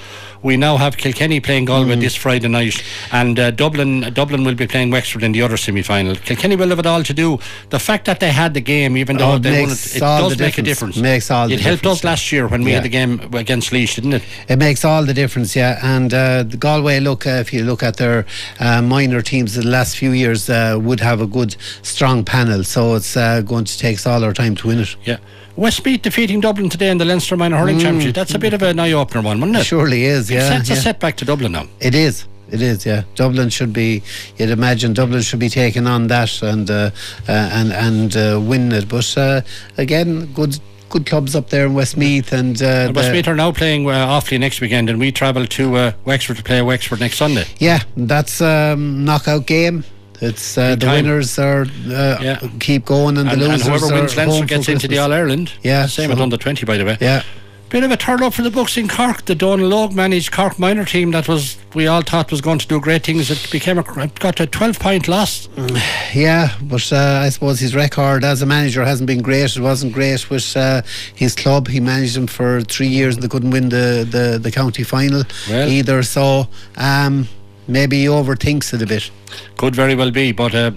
[0.43, 1.99] We now have Kilkenny playing Galway Mm.
[2.01, 2.81] this Friday night,
[3.11, 6.15] and uh, Dublin Dublin will be playing Wexford in the other semi final.
[6.15, 7.39] Kilkenny will have it all to do.
[7.69, 9.99] The fact that they had the game, even though Oh, it they won it, it
[9.99, 10.95] does make a difference.
[10.95, 10.97] difference.
[10.97, 11.99] Makes all It helped difference.
[11.99, 12.75] us last year when we Yeah.
[12.77, 14.23] had the game against Laois, didn't it?
[14.47, 15.79] It makes all the difference, yeah.
[15.95, 18.25] And uh, the Galway, look, uh, if you look at their
[18.59, 22.63] uh, minor teams in the last few years, uh, would have a good, strong panel.
[22.63, 24.95] So it's uh, going to take us all our time to win it.
[25.03, 25.17] Yeah.
[25.57, 27.81] Westmeath defeating Dublin today in the Leinster Minor Hurling Mm.
[27.81, 28.15] Championship.
[28.15, 29.65] That's a bit of an eye opener one, wasn't it?
[29.65, 30.49] Surely is, It yeah.
[30.49, 31.65] sets a setback to Dublin now.
[31.79, 32.25] It is.
[32.51, 33.03] It is, yeah.
[33.15, 34.01] Dublin should be.
[34.37, 36.91] You'd imagine Dublin should be taking on that and uh,
[37.27, 38.87] uh, and and uh, win it.
[38.87, 39.41] But uh,
[39.77, 40.57] again, good
[40.89, 42.61] good clubs up there in Westmeath and.
[42.61, 46.37] Uh, Westmeath are now playing uh, Offaly next weekend, and we travel to uh, Wexford
[46.37, 47.43] to play Wexford next Sunday.
[47.59, 49.83] Yeah, that's um, knockout game.
[50.21, 51.05] It's uh, the time.
[51.05, 52.39] winners are uh, Yeah.
[52.59, 55.13] keep going and, And, the and losers whoever are wins Leinster gets into the All
[55.13, 55.51] Ireland.
[55.63, 56.97] Yeah, same so- at under twenty, by the way.
[56.99, 57.23] Yeah.
[57.69, 59.25] Bit of a turn up for the books in Cork.
[59.25, 62.67] The Donal Logue managed Cork minor team that was we all thought was going to
[62.67, 63.29] do great things.
[63.29, 63.83] It became a
[64.19, 65.49] got a twelve point loss.
[66.13, 69.55] Yeah, but uh, I suppose his record as a manager hasn't been great.
[69.57, 70.81] It wasn't great with uh,
[71.13, 71.67] his club.
[71.67, 75.23] He managed them for three years and they couldn't win the, the, the county final
[75.49, 75.67] Well.
[75.67, 76.01] either.
[76.03, 76.47] So
[76.77, 77.27] um,
[77.67, 79.11] maybe he overthinks it a bit.
[79.57, 80.71] Could very well be, but uh,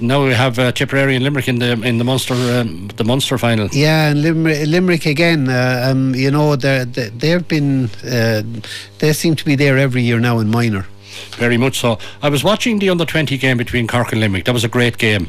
[0.00, 3.38] now we have uh, Tipperary and Limerick in the in the Munster um, the Munster
[3.38, 3.68] final.
[3.72, 5.48] Yeah, and Limerick, Limerick again.
[5.48, 8.42] Uh, um, you know, they they've been uh,
[8.98, 10.86] they seem to be there every year now in minor.
[11.36, 11.98] Very much so.
[12.22, 14.44] I was watching the under 20 game between Cork and Limerick.
[14.44, 15.28] That was a great game.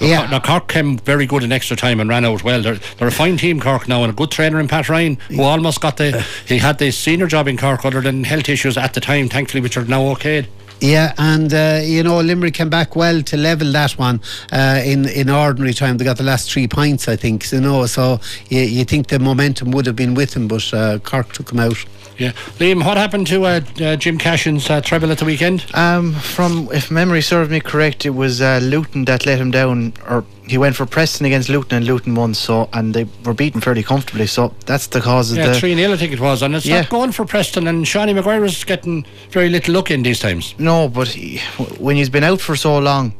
[0.00, 0.28] Yeah.
[0.30, 2.62] Now, Cork came very good in extra time and ran out well.
[2.62, 5.42] They're, they're a fine team, Cork, now, and a good trainer in Pat Ryan, who
[5.42, 6.12] almost got the.
[6.46, 9.60] He had the senior job in Cork other than health issues at the time, thankfully,
[9.60, 10.46] which are now okay.
[10.82, 14.20] Yeah, and uh, you know Limerick came back well to level that one
[14.50, 15.96] uh, in in ordinary time.
[15.96, 17.52] They got the last three points, I think.
[17.52, 18.18] You know, so
[18.48, 21.60] you, you think the momentum would have been with them, but uh, Cork took them
[21.60, 21.84] out.
[22.18, 22.32] Yeah.
[22.58, 25.64] Liam, what happened to uh, uh, Jim Cashin's uh, treble at the weekend?
[25.74, 29.94] Um, from if memory serves me correct, it was uh, Luton that let him down,
[30.08, 32.34] or he went for Preston against Luton, and Luton won.
[32.34, 34.26] So, and they were beaten fairly comfortably.
[34.26, 36.42] So that's the cause of Yeah, the 3 0, I think it was.
[36.42, 36.82] And it's Yeah.
[36.82, 40.54] not going for Preston, and Shawnee McGuire is getting very little look in these times.
[40.58, 41.38] No, but he,
[41.78, 43.14] when he's been out for so long.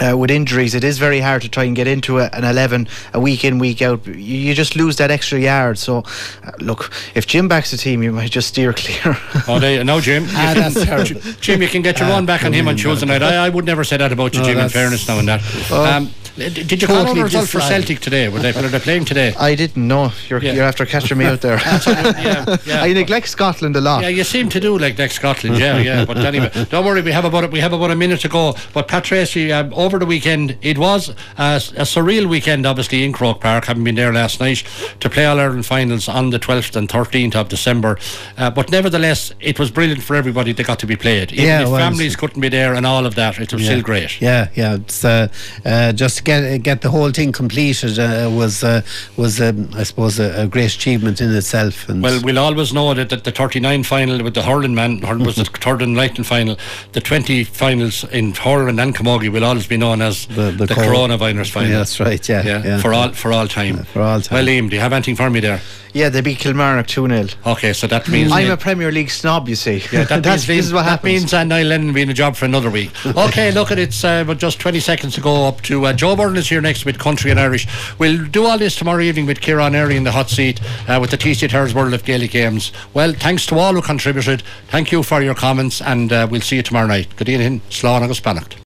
[0.00, 2.86] Uh, with injuries, it is very hard to try and get into a, an 11
[3.14, 4.06] a week in, week out.
[4.06, 5.78] You, you just lose that extra yard.
[5.78, 5.98] So,
[6.44, 9.16] uh, look, if Jim backs the team, you might just steer clear.
[9.48, 10.24] Oh, they, no, Jim.
[10.38, 11.20] Ah, that's terrible.
[11.40, 13.22] Jim, you can get your Ah, one back on him on Tuesday night.
[13.22, 15.40] I, I would never say that about you, No, Jim, in fairness now and that.
[15.70, 15.84] Oh.
[15.84, 17.60] Um, did you call Totally the result for.
[17.60, 18.28] Celtic today?
[18.28, 19.32] Were they, were they playing today?
[19.40, 20.12] I didn't know.
[20.28, 20.52] You're, Yeah.
[20.52, 21.56] you're after catching me out there.
[21.86, 22.82] yeah, yeah.
[22.82, 24.02] I neglect Scotland a lot.
[24.02, 26.04] Yeah, you seem to do like next Scotland, yeah, yeah.
[26.04, 28.54] But anyway, don't worry, we have about we have about a minute to go.
[28.74, 33.12] But Pat Tracy, um, over the weekend, it was a, a surreal weekend, obviously in
[33.12, 34.64] Croke Park, having been there last night
[34.98, 37.98] to play All Ireland finals on the 12th and 13th of December.
[38.36, 41.32] Uh, but nevertheless, it was brilliant for everybody that got to be played.
[41.32, 43.68] Even Yeah, if well, families couldn't be there and all of that, it was yeah.
[43.68, 44.20] still great.
[44.20, 44.74] Yeah, yeah.
[44.74, 45.28] It's uh,
[45.64, 48.82] uh, just to get get the whole thing completed uh, was uh,
[49.16, 51.88] was um, I suppose a, a great achievement in itself.
[51.88, 55.24] And Well, we'll always know that, that the 39 final with the hurling man hurling
[55.24, 56.56] was the thunder and lightning final.
[56.92, 60.82] The 20 finals in hurling and camogie will always be known as the, the co-
[60.82, 61.70] coronavirus final.
[61.70, 62.28] Yeah, that's right.
[62.28, 62.78] Yeah, yeah.
[62.80, 63.84] for all for all time.
[63.84, 64.36] for all time.
[64.36, 65.60] Well, Liam, do you have anything for me there?
[65.92, 67.26] Yeah, they beat Kilmarnock 2 0.
[67.46, 69.82] Okay, so that means I'm a Premier League snob, you see.
[69.90, 71.04] Yeah, that That's, means, this is what that happens.
[71.22, 72.90] means uh, Neil Lennon being a job for another week.
[73.06, 73.84] Okay, look at it.
[73.88, 76.84] It's uh, just 20 seconds to go up to uh, Joe Byrne is here next
[76.84, 77.66] with Country and Irish.
[77.98, 81.12] We'll do all this tomorrow evening with Kieran Airy in the hot seat uh, with
[81.12, 82.72] the TC Terrace World of Gaelic Games.
[82.92, 84.42] Well, thanks to all who contributed.
[84.68, 87.08] Thank you for your comments, and uh, we'll see you tomorrow night.
[87.16, 88.56] Good evening, Slán agus Beannacht.